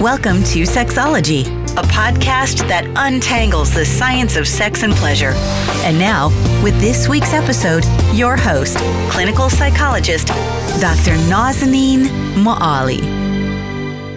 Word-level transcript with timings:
Welcome 0.00 0.44
to 0.44 0.62
Sexology, 0.62 1.44
a 1.76 1.82
podcast 1.82 2.68
that 2.68 2.84
untangles 2.94 3.74
the 3.74 3.84
science 3.84 4.36
of 4.36 4.46
sex 4.46 4.84
and 4.84 4.92
pleasure. 4.92 5.32
And 5.82 5.98
now, 5.98 6.28
with 6.62 6.78
this 6.80 7.08
week's 7.08 7.32
episode, 7.32 7.84
your 8.14 8.36
host, 8.36 8.76
clinical 9.10 9.50
psychologist, 9.50 10.28
Dr. 10.80 11.16
Nazanin 11.26 12.06
Moali. 12.36 13.00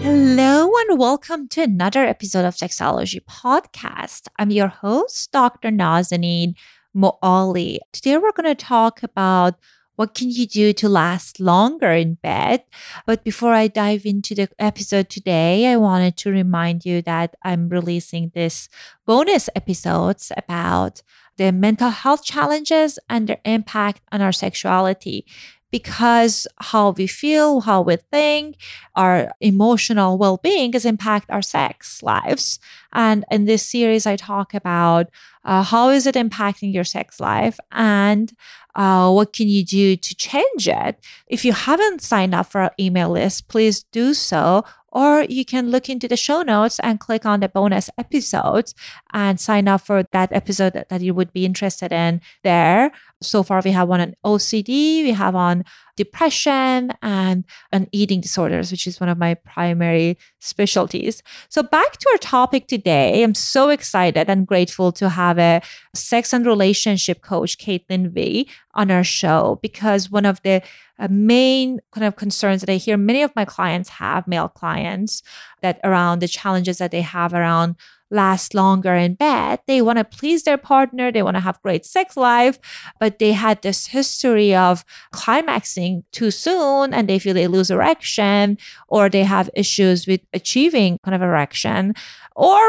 Hello 0.03 0.71
and 0.81 0.99
welcome 0.99 1.47
to 1.47 1.63
another 1.63 2.05
episode 2.05 2.45
of 2.45 2.53
Sexology 2.53 3.19
Podcast. 3.19 4.27
I'm 4.37 4.51
your 4.51 4.67
host, 4.67 5.31
Dr. 5.31 5.69
Nazanin 5.69 6.53
Moali. 6.95 7.79
Today 7.91 8.19
we're 8.19 8.33
going 8.33 8.55
to 8.55 8.63
talk 8.63 9.01
about 9.01 9.55
what 9.95 10.13
can 10.13 10.29
you 10.29 10.47
do 10.47 10.73
to 10.73 10.89
last 10.89 11.39
longer 11.39 11.91
in 11.91 12.15
bed? 12.15 12.63
But 13.05 13.23
before 13.23 13.53
I 13.53 13.67
dive 13.67 14.05
into 14.05 14.33
the 14.33 14.49
episode 14.57 15.09
today, 15.09 15.67
I 15.67 15.77
wanted 15.77 16.17
to 16.17 16.31
remind 16.31 16.85
you 16.85 17.01
that 17.03 17.35
I'm 17.43 17.69
releasing 17.69 18.31
this 18.33 18.69
bonus 19.05 19.49
episodes 19.55 20.31
about 20.35 21.01
the 21.37 21.51
mental 21.51 21.89
health 21.89 22.23
challenges 22.23 22.99
and 23.09 23.27
their 23.27 23.41
impact 23.45 24.01
on 24.11 24.21
our 24.21 24.31
sexuality 24.31 25.25
because 25.71 26.47
how 26.59 26.91
we 26.91 27.07
feel, 27.07 27.61
how 27.61 27.81
we 27.81 27.95
think, 27.95 28.57
our 28.95 29.31
emotional 29.39 30.17
well-being 30.17 30.73
is 30.73 30.85
impact 30.85 31.29
our 31.29 31.41
sex 31.41 32.03
lives. 32.03 32.59
And 32.93 33.23
in 33.31 33.45
this 33.45 33.65
series, 33.65 34.05
I 34.05 34.17
talk 34.17 34.53
about 34.53 35.09
uh, 35.43 35.63
how 35.63 35.89
is 35.89 36.05
it 36.05 36.15
impacting 36.15 36.73
your 36.73 36.83
sex 36.83 37.19
life 37.19 37.57
and 37.71 38.31
uh, 38.75 39.11
what 39.11 39.33
can 39.33 39.47
you 39.47 39.65
do 39.65 39.95
to 39.95 40.15
change 40.15 40.67
it? 40.67 40.99
If 41.27 41.43
you 41.43 41.53
haven't 41.53 42.01
signed 42.01 42.35
up 42.35 42.47
for 42.47 42.61
our 42.61 42.73
email 42.79 43.09
list, 43.09 43.47
please 43.47 43.83
do 43.83 44.13
so. 44.13 44.63
Or 44.91 45.23
you 45.23 45.45
can 45.45 45.71
look 45.71 45.89
into 45.89 46.07
the 46.07 46.17
show 46.17 46.41
notes 46.41 46.79
and 46.79 46.99
click 46.99 47.25
on 47.25 47.39
the 47.39 47.49
bonus 47.49 47.89
episodes 47.97 48.75
and 49.13 49.39
sign 49.39 49.67
up 49.67 49.81
for 49.81 50.03
that 50.11 50.31
episode 50.33 50.73
that, 50.73 50.89
that 50.89 51.01
you 51.01 51.13
would 51.13 51.31
be 51.31 51.45
interested 51.45 51.91
in 51.93 52.21
there. 52.43 52.91
So 53.21 53.43
far, 53.43 53.61
we 53.63 53.71
have 53.71 53.87
one 53.87 54.01
on 54.01 54.15
OCD, 54.25 55.03
we 55.03 55.11
have 55.11 55.35
on 55.35 55.63
depression 56.03 56.91
and 57.01 57.45
on 57.71 57.87
eating 57.91 58.21
disorders, 58.21 58.71
which 58.71 58.87
is 58.87 58.99
one 58.99 59.09
of 59.09 59.17
my 59.17 59.33
primary 59.33 60.17
specialties. 60.39 61.21
So, 61.49 61.61
back 61.63 61.91
to 61.97 62.07
our 62.11 62.17
topic 62.17 62.67
today, 62.67 63.23
I'm 63.23 63.35
so 63.35 63.69
excited 63.69 64.25
and 64.29 64.47
grateful 64.47 64.91
to 64.93 65.09
have 65.09 65.37
a 65.37 65.61
sex 65.93 66.33
and 66.33 66.45
relationship 66.45 67.21
coach, 67.21 67.57
Caitlin 67.57 68.11
V, 68.15 68.47
on 68.73 68.89
our 68.89 69.03
show 69.03 69.59
because 69.61 70.09
one 70.09 70.25
of 70.25 70.41
the 70.43 70.61
uh, 70.99 71.07
main 71.09 71.79
kind 71.91 72.05
of 72.05 72.15
concerns 72.15 72.61
that 72.61 72.71
I 72.71 72.77
hear 72.77 72.97
many 72.97 73.21
of 73.23 73.35
my 73.35 73.45
clients 73.45 73.89
have, 73.89 74.27
male 74.27 74.47
clients, 74.47 75.23
that 75.61 75.79
around 75.83 76.19
the 76.19 76.27
challenges 76.27 76.77
that 76.77 76.91
they 76.91 77.01
have 77.01 77.33
around 77.33 77.75
last 78.11 78.53
longer 78.53 78.93
in 78.93 79.15
bed. 79.15 79.59
They 79.67 79.81
want 79.81 79.97
to 79.97 80.03
please 80.03 80.43
their 80.43 80.57
partner, 80.57 81.11
they 81.11 81.23
want 81.23 81.37
to 81.37 81.41
have 81.41 81.61
great 81.61 81.85
sex 81.85 82.17
life, 82.17 82.59
but 82.99 83.19
they 83.19 83.31
had 83.31 83.61
this 83.61 83.87
history 83.87 84.53
of 84.53 84.83
climaxing 85.11 86.03
too 86.11 86.29
soon 86.29 86.93
and 86.93 87.07
they 87.07 87.17
feel 87.17 87.33
they 87.33 87.47
lose 87.47 87.71
erection 87.71 88.57
or 88.87 89.09
they 89.09 89.23
have 89.23 89.49
issues 89.55 90.05
with 90.05 90.21
achieving 90.33 90.99
kind 91.03 91.15
of 91.15 91.21
erection. 91.21 91.93
Or 92.35 92.59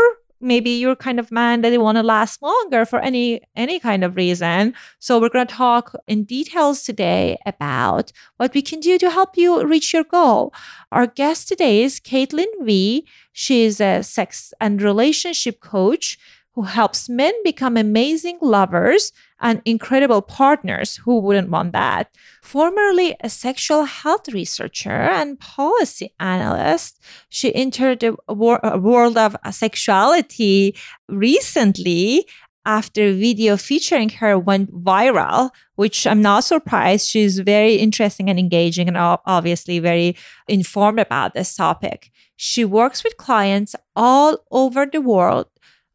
maybe 0.43 0.71
you're 0.71 0.97
kind 0.97 1.21
of 1.21 1.31
man 1.31 1.61
that 1.62 1.71
they 1.71 1.79
want 1.79 1.97
to 1.97 2.03
last 2.03 2.43
longer 2.43 2.85
for 2.85 2.98
any 2.98 3.41
any 3.57 3.79
kind 3.79 4.05
of 4.05 4.17
reason. 4.17 4.75
So 4.98 5.21
we're 5.21 5.29
going 5.29 5.47
to 5.47 5.55
talk 5.55 5.95
in 6.07 6.25
details 6.25 6.83
today 6.83 7.39
about 7.47 8.12
what 8.37 8.55
we 8.55 8.63
can 8.63 8.81
do 8.81 8.98
to 8.98 9.11
help 9.11 9.37
you 9.37 9.65
reach 9.65 9.93
your 9.93 10.05
goal. 10.05 10.53
Our 10.91 11.07
guest 11.07 11.48
today 11.48 11.83
is 11.83 12.01
caitlin 12.01 12.53
v 12.63 13.07
she 13.33 13.65
is 13.65 13.81
a 13.81 14.03
sex 14.03 14.53
and 14.61 14.83
relationship 14.83 15.61
coach 15.61 16.19
who 16.55 16.62
helps 16.62 17.08
men 17.08 17.33
become 17.45 17.77
amazing 17.77 18.39
lovers 18.41 19.13
and 19.40 19.63
incredible 19.64 20.20
partners. 20.20 20.96
Who 21.05 21.18
wouldn't 21.18 21.51
want 21.51 21.73
that? 21.73 22.11
Formerly 22.42 23.17
a 23.20 23.30
sexual 23.30 23.85
health 23.85 24.29
researcher 24.29 24.90
and 24.90 25.40
policy 25.40 26.13
analyst, 26.20 27.01
she 27.29 27.55
entered 27.55 28.01
the 28.01 28.17
uh, 28.29 28.79
world 28.79 29.17
of 29.17 29.36
sexuality 29.51 30.77
recently 31.08 32.27
after 32.64 33.02
a 33.02 33.13
video 33.13 33.57
featuring 33.57 34.08
her 34.08 34.39
went 34.39 34.73
viral, 34.84 35.51
which 35.74 36.07
I'm 36.07 36.23
not 36.23 36.45
surprised. 36.45 37.08
She's 37.08 37.40
very 37.40 37.77
interesting 37.77 38.30
and 38.30 38.39
engaging 38.39 38.89
and 38.89 38.96
obviously 38.96 39.80
very 39.80 40.17
informed 40.46 41.01
about 41.01 41.34
this 41.34 41.57
topic. 41.57 42.11
She 42.36 42.64
works 42.64 43.02
with 43.02 43.17
clients 43.17 43.74
all 43.96 44.39
over 44.51 44.86
the 44.86 45.01
world 45.01 45.46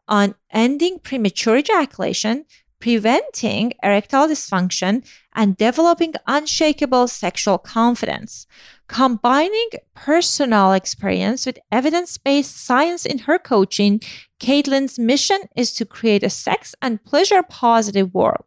on 0.07 0.35
ending 0.51 0.99
premature 0.99 1.57
ejaculation, 1.57 2.45
preventing 2.79 3.73
erectile 3.83 4.27
dysfunction, 4.27 5.05
and 5.33 5.57
developing 5.57 6.13
unshakable 6.27 7.07
sexual 7.07 7.57
confidence. 7.57 8.47
Combining 8.87 9.69
personal 9.93 10.73
experience 10.73 11.45
with 11.45 11.59
evidence 11.71 12.17
based 12.17 12.55
science 12.55 13.05
in 13.05 13.19
her 13.19 13.37
coaching, 13.37 13.99
Caitlin's 14.39 14.97
mission 14.97 15.39
is 15.55 15.73
to 15.73 15.85
create 15.85 16.23
a 16.23 16.29
sex 16.29 16.75
and 16.81 17.03
pleasure 17.03 17.43
positive 17.43 18.13
world. 18.13 18.45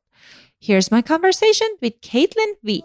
Here's 0.61 0.91
my 0.91 1.03
conversation 1.03 1.69
with 1.81 2.01
Caitlin 2.01 2.55
V. 2.63 2.85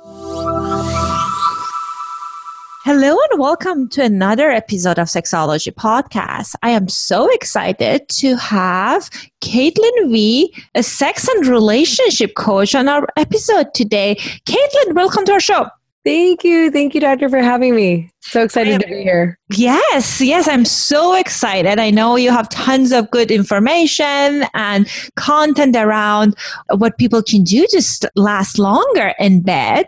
Hello 2.86 3.18
and 3.32 3.40
welcome 3.40 3.90
to 3.90 4.04
another 4.04 4.52
episode 4.52 5.00
of 5.00 5.08
Sexology 5.08 5.74
Podcast. 5.74 6.54
I 6.62 6.70
am 6.70 6.88
so 6.88 7.28
excited 7.34 8.08
to 8.10 8.36
have 8.36 9.10
Caitlin 9.42 10.12
V, 10.12 10.54
a 10.76 10.84
sex 10.84 11.28
and 11.28 11.48
relationship 11.48 12.36
coach, 12.36 12.76
on 12.76 12.88
our 12.88 13.08
episode 13.18 13.74
today. 13.74 14.18
Caitlin, 14.46 14.94
welcome 14.94 15.26
to 15.26 15.32
our 15.32 15.40
show. 15.40 15.66
Thank 16.06 16.44
you. 16.44 16.70
Thank 16.70 16.94
you, 16.94 17.02
Doctor, 17.02 17.28
for 17.30 17.42
having 17.42 17.76
me. 17.76 18.12
So 18.22 18.44
excited 18.44 18.80
to 18.80 18.88
be 18.88 19.02
here. 19.02 19.40
Yes, 19.50 20.22
yes, 20.22 20.48
I'm 20.48 20.64
so 20.64 21.16
excited. 21.16 21.80
I 21.80 21.90
know 21.90 22.16
you 22.16 22.30
have 22.30 22.48
tons 22.50 22.92
of 22.92 23.10
good 23.10 23.32
information 23.32 24.46
and 24.54 24.88
content 25.16 25.76
around 25.76 26.36
what 26.76 27.00
people 27.00 27.24
can 27.24 27.44
do 27.44 27.66
to 27.68 28.12
last 28.16 28.60
longer 28.60 29.16
in 29.18 29.42
bed. 29.42 29.88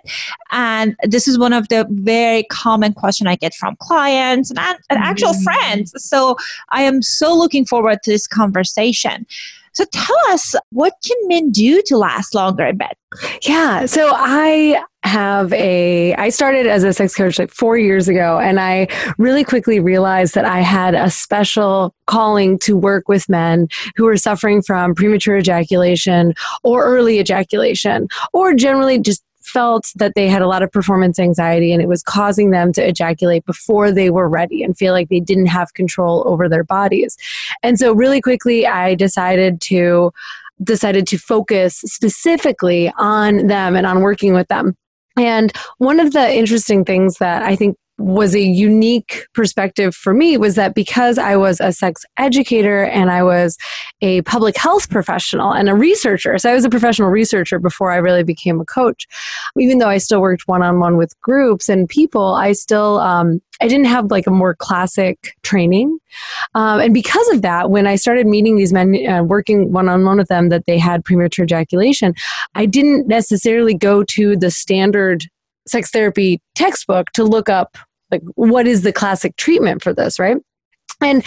And 0.51 0.95
this 1.03 1.27
is 1.27 1.37
one 1.37 1.53
of 1.53 1.69
the 1.69 1.85
very 1.91 2.45
common 2.45 2.93
question 2.93 3.27
I 3.27 3.35
get 3.35 3.53
from 3.53 3.75
clients 3.79 4.49
and, 4.49 4.79
and 4.89 4.99
actual 4.99 5.33
mm. 5.33 5.43
friends. 5.43 5.93
So 6.03 6.35
I 6.69 6.81
am 6.81 7.03
so 7.03 7.35
looking 7.37 7.63
forward 7.63 7.99
to 8.03 8.11
this 8.11 8.25
conversation. 8.25 9.27
So 9.73 9.85
tell 9.91 10.17
us, 10.29 10.55
what 10.71 10.93
can 11.05 11.17
men 11.27 11.51
do 11.51 11.83
to 11.85 11.97
last 11.97 12.33
longer 12.33 12.65
in 12.65 12.77
bed? 12.77 12.93
Yeah. 13.43 13.85
So 13.85 14.11
I 14.15 14.83
have 15.07 15.51
a 15.53 16.13
I 16.15 16.29
started 16.29 16.67
as 16.67 16.83
a 16.83 16.93
sex 16.93 17.15
coach 17.15 17.39
like 17.39 17.51
4 17.51 17.77
years 17.77 18.07
ago 18.07 18.39
and 18.39 18.59
I 18.59 18.87
really 19.17 19.43
quickly 19.43 19.79
realized 19.79 20.35
that 20.35 20.45
I 20.45 20.59
had 20.59 20.93
a 20.93 21.09
special 21.09 21.95
calling 22.05 22.59
to 22.59 22.77
work 22.77 23.07
with 23.07 23.27
men 23.29 23.67
who 23.95 24.05
were 24.05 24.17
suffering 24.17 24.61
from 24.61 24.93
premature 24.93 25.37
ejaculation 25.37 26.33
or 26.63 26.83
early 26.83 27.19
ejaculation 27.19 28.07
or 28.33 28.53
generally 28.53 28.99
just 28.99 29.23
felt 29.41 29.87
that 29.95 30.13
they 30.13 30.27
had 30.27 30.41
a 30.41 30.47
lot 30.47 30.61
of 30.61 30.69
performance 30.71 31.17
anxiety 31.19 31.71
and 31.71 31.81
it 31.81 31.87
was 31.87 32.03
causing 32.03 32.51
them 32.51 32.73
to 32.73 32.85
ejaculate 32.85 33.45
before 33.45 33.91
they 33.93 34.09
were 34.09 34.27
ready 34.27 34.61
and 34.61 34.77
feel 34.77 34.91
like 34.91 35.07
they 35.07 35.21
didn't 35.21 35.45
have 35.45 35.73
control 35.73 36.23
over 36.27 36.49
their 36.49 36.65
bodies. 36.65 37.17
And 37.63 37.79
so 37.79 37.93
really 37.93 38.19
quickly 38.21 38.67
I 38.67 38.93
decided 38.93 39.61
to 39.61 40.11
decided 40.63 41.07
to 41.07 41.17
focus 41.17 41.77
specifically 41.85 42.91
on 42.97 43.47
them 43.47 43.75
and 43.75 43.85
on 43.85 44.01
working 44.01 44.33
with 44.33 44.47
them. 44.47 44.75
And 45.17 45.51
one 45.77 45.99
of 45.99 46.13
the 46.13 46.33
interesting 46.33 46.85
things 46.85 47.17
that 47.17 47.43
I 47.43 47.55
think 47.55 47.75
was 47.97 48.35
a 48.35 48.41
unique 48.41 49.25
perspective 49.33 49.95
for 49.95 50.13
me 50.13 50.37
was 50.37 50.55
that 50.55 50.75
because 50.75 51.17
I 51.17 51.35
was 51.35 51.59
a 51.59 51.71
sex 51.71 52.05
educator 52.17 52.83
and 52.83 53.09
I 53.09 53.23
was 53.23 53.57
a 54.01 54.21
public 54.23 54.55
health 54.55 54.89
professional 54.89 55.51
and 55.51 55.67
a 55.67 55.75
researcher, 55.75 56.37
so 56.37 56.51
I 56.51 56.53
was 56.53 56.65
a 56.65 56.69
professional 56.69 57.09
researcher 57.09 57.59
before 57.59 57.91
I 57.91 57.97
really 57.97 58.23
became 58.23 58.61
a 58.61 58.65
coach. 58.65 59.07
Even 59.57 59.79
though 59.79 59.89
I 59.89 59.97
still 59.97 60.21
worked 60.21 60.47
one 60.47 60.61
on 60.61 60.79
one 60.79 60.97
with 60.97 61.19
groups 61.21 61.69
and 61.69 61.89
people, 61.89 62.35
I 62.35 62.51
still 62.51 62.99
um, 62.99 63.41
I 63.61 63.67
didn't 63.67 63.85
have 63.85 64.11
like 64.11 64.27
a 64.27 64.31
more 64.31 64.55
classic 64.55 65.33
training. 65.43 65.97
Um, 66.53 66.79
and 66.79 66.93
because 66.93 67.27
of 67.29 67.41
that, 67.41 67.69
when 67.71 67.87
I 67.87 67.95
started 67.95 68.27
meeting 68.27 68.55
these 68.55 68.73
men, 68.73 68.95
uh, 69.07 69.23
working 69.23 69.71
one 69.71 69.89
on 69.89 70.05
one 70.05 70.17
with 70.17 70.27
them, 70.27 70.49
that 70.49 70.65
they 70.67 70.77
had 70.77 71.03
premature 71.03 71.45
ejaculation, 71.45 72.13
I 72.55 72.65
didn't 72.65 73.07
necessarily 73.07 73.73
go 73.73 74.03
to 74.03 74.35
the 74.37 74.51
standard 74.51 75.23
sex 75.67 75.91
therapy 75.91 76.41
textbook 76.55 77.11
to 77.11 77.23
look 77.23 77.49
up 77.49 77.77
like 78.11 78.21
what 78.35 78.67
is 78.67 78.81
the 78.81 78.93
classic 78.93 79.35
treatment 79.37 79.81
for 79.81 79.93
this 79.93 80.19
right? 80.19 80.37
And 80.99 81.23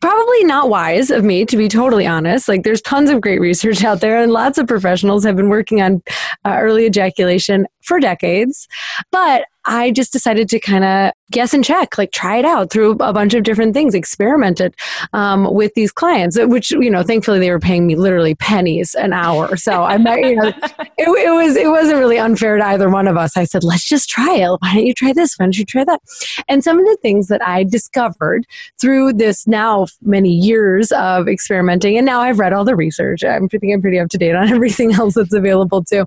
probably 0.00 0.44
not 0.44 0.70
wise 0.70 1.10
of 1.10 1.24
me 1.24 1.44
to 1.44 1.56
be 1.56 1.68
totally 1.68 2.06
honest. 2.06 2.48
Like 2.48 2.62
there's 2.62 2.80
tons 2.80 3.10
of 3.10 3.20
great 3.20 3.40
research 3.40 3.84
out 3.84 4.00
there 4.00 4.16
and 4.22 4.32
lots 4.32 4.56
of 4.56 4.66
professionals 4.66 5.24
have 5.24 5.36
been 5.36 5.50
working 5.50 5.82
on 5.82 6.02
uh, 6.44 6.56
early 6.58 6.86
ejaculation 6.86 7.66
for 7.82 8.00
decades. 8.00 8.66
But 9.12 9.44
i 9.66 9.90
just 9.90 10.12
decided 10.12 10.48
to 10.48 10.58
kind 10.58 10.84
of 10.84 11.12
guess 11.30 11.54
and 11.54 11.64
check 11.64 11.96
like 11.98 12.12
try 12.12 12.36
it 12.36 12.44
out 12.44 12.70
through 12.70 12.92
a 12.92 13.12
bunch 13.12 13.34
of 13.34 13.42
different 13.42 13.74
things 13.74 13.94
experimented 13.94 14.74
um, 15.12 15.52
with 15.52 15.72
these 15.74 15.92
clients 15.92 16.38
which 16.38 16.70
you 16.70 16.90
know 16.90 17.02
thankfully 17.02 17.38
they 17.38 17.50
were 17.50 17.60
paying 17.60 17.86
me 17.86 17.94
literally 17.94 18.34
pennies 18.34 18.94
an 18.94 19.12
hour. 19.12 19.56
So 19.56 19.82
i 19.82 19.96
might 19.96 20.24
you 20.24 20.36
know 20.36 20.48
it, 20.98 21.08
it 21.08 21.32
was 21.32 21.56
it 21.56 21.68
wasn't 21.68 21.98
really 21.98 22.18
unfair 22.18 22.56
to 22.56 22.64
either 22.64 22.88
one 22.88 23.08
of 23.08 23.16
us. 23.16 23.36
I 23.36 23.44
said 23.44 23.64
let's 23.64 23.86
just 23.86 24.08
try 24.08 24.34
it. 24.36 24.48
Why 24.60 24.74
don't 24.74 24.86
you 24.86 24.94
try 24.94 25.12
this? 25.12 25.36
Why 25.36 25.46
don't 25.46 25.58
you 25.58 25.64
try 25.64 25.84
that? 25.84 26.00
And 26.48 26.64
some 26.64 26.78
of 26.78 26.84
the 26.84 26.96
things 27.02 27.28
that 27.28 27.46
i 27.46 27.64
discovered 27.64 28.46
through 28.80 29.12
this 29.12 29.46
now 29.46 29.86
many 30.02 30.30
years 30.30 30.92
of 30.92 31.28
experimenting 31.28 31.96
and 31.96 32.06
now 32.06 32.20
i've 32.20 32.38
read 32.38 32.52
all 32.52 32.64
the 32.64 32.76
research 32.76 33.24
i'm 33.24 33.48
think 33.48 33.74
i'm 33.74 33.82
pretty 33.82 33.98
up 33.98 34.08
to 34.08 34.18
date 34.18 34.34
on 34.34 34.48
everything 34.52 34.92
else 34.94 35.14
that's 35.14 35.34
available 35.34 35.84
too. 35.84 36.06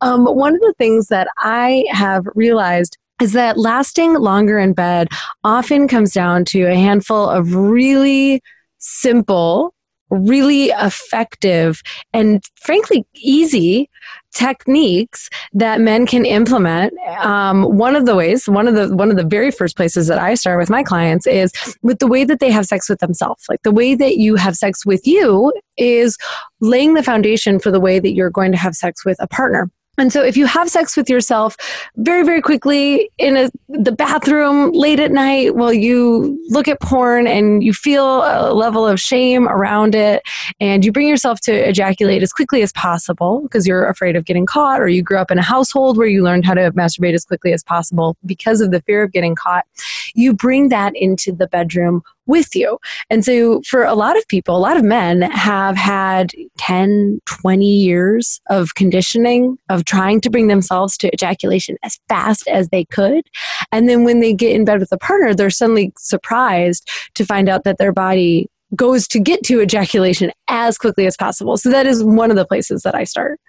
Um, 0.00 0.24
one 0.24 0.54
of 0.54 0.60
the 0.60 0.74
things 0.78 1.08
that 1.08 1.28
i 1.38 1.84
have 1.90 2.26
realized 2.34 2.98
is 3.20 3.32
that 3.32 3.58
lasting 3.58 4.14
longer 4.14 4.58
in 4.58 4.72
bed 4.72 5.08
often 5.44 5.88
comes 5.88 6.12
down 6.12 6.44
to 6.46 6.62
a 6.64 6.74
handful 6.74 7.28
of 7.28 7.54
really 7.54 8.42
simple, 8.78 9.72
really 10.10 10.66
effective, 10.66 11.80
and 12.12 12.44
frankly 12.60 13.06
easy 13.14 13.88
techniques 14.34 15.30
that 15.52 15.80
men 15.80 16.06
can 16.06 16.26
implement. 16.26 16.92
Um, 17.20 17.62
one 17.62 17.94
of 17.94 18.04
the 18.04 18.16
ways, 18.16 18.48
one 18.48 18.66
of 18.66 18.74
the 18.74 18.94
one 18.94 19.10
of 19.10 19.16
the 19.16 19.24
very 19.24 19.50
first 19.50 19.76
places 19.76 20.08
that 20.08 20.18
I 20.18 20.34
start 20.34 20.58
with 20.58 20.68
my 20.68 20.82
clients 20.82 21.26
is 21.26 21.52
with 21.82 22.00
the 22.00 22.08
way 22.08 22.24
that 22.24 22.40
they 22.40 22.50
have 22.50 22.66
sex 22.66 22.88
with 22.88 22.98
themselves. 22.98 23.44
Like 23.48 23.62
the 23.62 23.72
way 23.72 23.94
that 23.94 24.16
you 24.16 24.34
have 24.34 24.56
sex 24.56 24.84
with 24.84 25.06
you 25.06 25.52
is 25.76 26.18
laying 26.60 26.94
the 26.94 27.02
foundation 27.02 27.58
for 27.58 27.70
the 27.70 27.80
way 27.80 28.00
that 28.00 28.12
you're 28.12 28.30
going 28.30 28.52
to 28.52 28.58
have 28.58 28.74
sex 28.74 29.04
with 29.04 29.16
a 29.20 29.28
partner. 29.28 29.70
And 29.98 30.12
so 30.12 30.22
if 30.22 30.36
you 30.36 30.46
have 30.46 30.68
sex 30.68 30.96
with 30.96 31.08
yourself 31.08 31.56
very, 31.96 32.24
very 32.24 32.42
quickly 32.42 33.10
in 33.18 33.36
a, 33.36 33.50
the 33.68 33.92
bathroom 33.92 34.72
late 34.72 34.98
at 34.98 35.12
night 35.12 35.54
while 35.54 35.72
you 35.72 36.40
look 36.48 36.68
at 36.68 36.80
porn 36.80 37.26
and 37.26 37.62
you 37.62 37.72
feel 37.72 38.22
a 38.22 38.52
level 38.52 38.86
of 38.86 39.00
shame 39.00 39.48
around 39.48 39.94
it 39.94 40.22
and 40.60 40.84
you 40.84 40.92
bring 40.92 41.08
yourself 41.08 41.40
to 41.42 41.52
ejaculate 41.52 42.22
as 42.22 42.32
quickly 42.32 42.62
as 42.62 42.72
possible 42.72 43.40
because 43.42 43.66
you're 43.66 43.88
afraid 43.88 44.16
of 44.16 44.24
getting 44.24 44.46
caught 44.46 44.80
or 44.80 44.88
you 44.88 45.02
grew 45.02 45.18
up 45.18 45.30
in 45.30 45.38
a 45.38 45.42
household 45.42 45.96
where 45.96 46.06
you 46.06 46.22
learned 46.22 46.44
how 46.44 46.54
to 46.54 46.72
masturbate 46.72 47.14
as 47.14 47.24
quickly 47.24 47.52
as 47.52 47.62
possible 47.62 48.16
because 48.26 48.60
of 48.60 48.70
the 48.70 48.82
fear 48.82 49.02
of 49.02 49.12
getting 49.12 49.34
caught, 49.34 49.64
you 50.14 50.32
bring 50.32 50.68
that 50.68 50.94
into 50.96 51.32
the 51.32 51.46
bedroom 51.46 52.02
with 52.26 52.54
you. 52.54 52.78
And 53.10 53.24
so, 53.24 53.60
for 53.62 53.84
a 53.84 53.94
lot 53.94 54.16
of 54.16 54.26
people, 54.28 54.56
a 54.56 54.58
lot 54.58 54.76
of 54.76 54.84
men 54.84 55.22
have 55.22 55.76
had 55.76 56.32
10, 56.58 57.20
20 57.26 57.66
years 57.66 58.40
of 58.50 58.74
conditioning 58.74 59.58
of 59.68 59.84
trying 59.84 60.20
to 60.22 60.30
bring 60.30 60.48
themselves 60.48 60.96
to 60.98 61.12
ejaculation 61.12 61.76
as 61.82 61.98
fast 62.08 62.46
as 62.48 62.68
they 62.68 62.84
could. 62.86 63.24
And 63.72 63.88
then, 63.88 64.04
when 64.04 64.20
they 64.20 64.32
get 64.32 64.52
in 64.52 64.64
bed 64.64 64.80
with 64.80 64.92
a 64.92 64.98
partner, 64.98 65.34
they're 65.34 65.50
suddenly 65.50 65.92
surprised 65.98 66.88
to 67.14 67.24
find 67.24 67.48
out 67.48 67.64
that 67.64 67.78
their 67.78 67.92
body 67.92 68.48
goes 68.74 69.06
to 69.08 69.20
get 69.20 69.42
to 69.44 69.60
ejaculation 69.60 70.32
as 70.48 70.78
quickly 70.78 71.06
as 71.06 71.16
possible. 71.16 71.56
So, 71.56 71.70
that 71.70 71.86
is 71.86 72.02
one 72.02 72.30
of 72.30 72.36
the 72.36 72.46
places 72.46 72.82
that 72.82 72.94
I 72.94 73.04
start. 73.04 73.40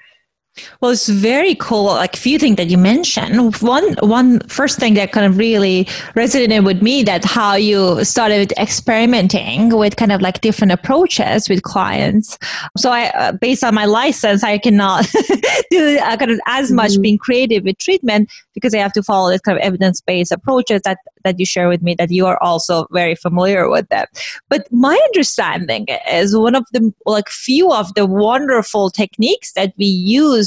Well, 0.79 0.91
it's 0.91 1.09
very 1.09 1.55
cool. 1.55 1.85
Like 1.85 2.15
a 2.15 2.19
few 2.19 2.39
things 2.39 2.55
that 2.57 2.67
you 2.67 2.77
mentioned. 2.77 3.55
One, 3.61 3.95
one 3.99 4.39
first 4.47 4.79
thing 4.79 4.93
that 4.93 5.11
kind 5.11 5.25
of 5.25 5.37
really 5.37 5.85
resonated 6.15 6.65
with 6.65 6.81
me 6.81 7.03
that 7.03 7.25
how 7.25 7.55
you 7.55 8.03
started 8.05 8.53
experimenting 8.57 9.75
with 9.75 9.97
kind 9.97 10.11
of 10.11 10.21
like 10.21 10.41
different 10.41 10.71
approaches 10.71 11.49
with 11.49 11.63
clients. 11.63 12.37
So 12.77 12.91
I, 12.91 13.09
uh, 13.09 13.31
based 13.33 13.63
on 13.63 13.75
my 13.75 13.85
license, 13.85 14.43
I 14.43 14.57
cannot 14.57 15.05
do 15.71 15.97
uh, 15.99 16.17
kind 16.17 16.31
of 16.31 16.39
as 16.47 16.71
much 16.71 16.91
mm-hmm. 16.91 17.01
being 17.01 17.17
creative 17.17 17.63
with 17.63 17.77
treatment 17.77 18.31
because 18.53 18.73
I 18.73 18.77
have 18.77 18.93
to 18.93 19.03
follow 19.03 19.29
this 19.29 19.41
kind 19.41 19.57
of 19.57 19.63
evidence-based 19.63 20.31
approaches 20.31 20.81
that 20.85 20.99
that 21.25 21.39
you 21.39 21.45
share 21.45 21.67
with 21.67 21.81
me 21.81 21.95
that 21.95 22.11
you 22.11 22.25
are 22.27 22.41
also 22.41 22.87
very 22.91 23.15
familiar 23.15 23.67
with 23.67 23.89
them. 23.89 24.05
But 24.47 24.71
my 24.71 24.95
understanding 25.05 25.87
is 26.09 26.37
one 26.37 26.55
of 26.55 26.63
the 26.71 26.93
like 27.05 27.27
few 27.27 27.73
of 27.73 27.93
the 27.95 28.05
wonderful 28.05 28.91
techniques 28.91 29.51
that 29.53 29.73
we 29.77 29.85
use 29.85 30.44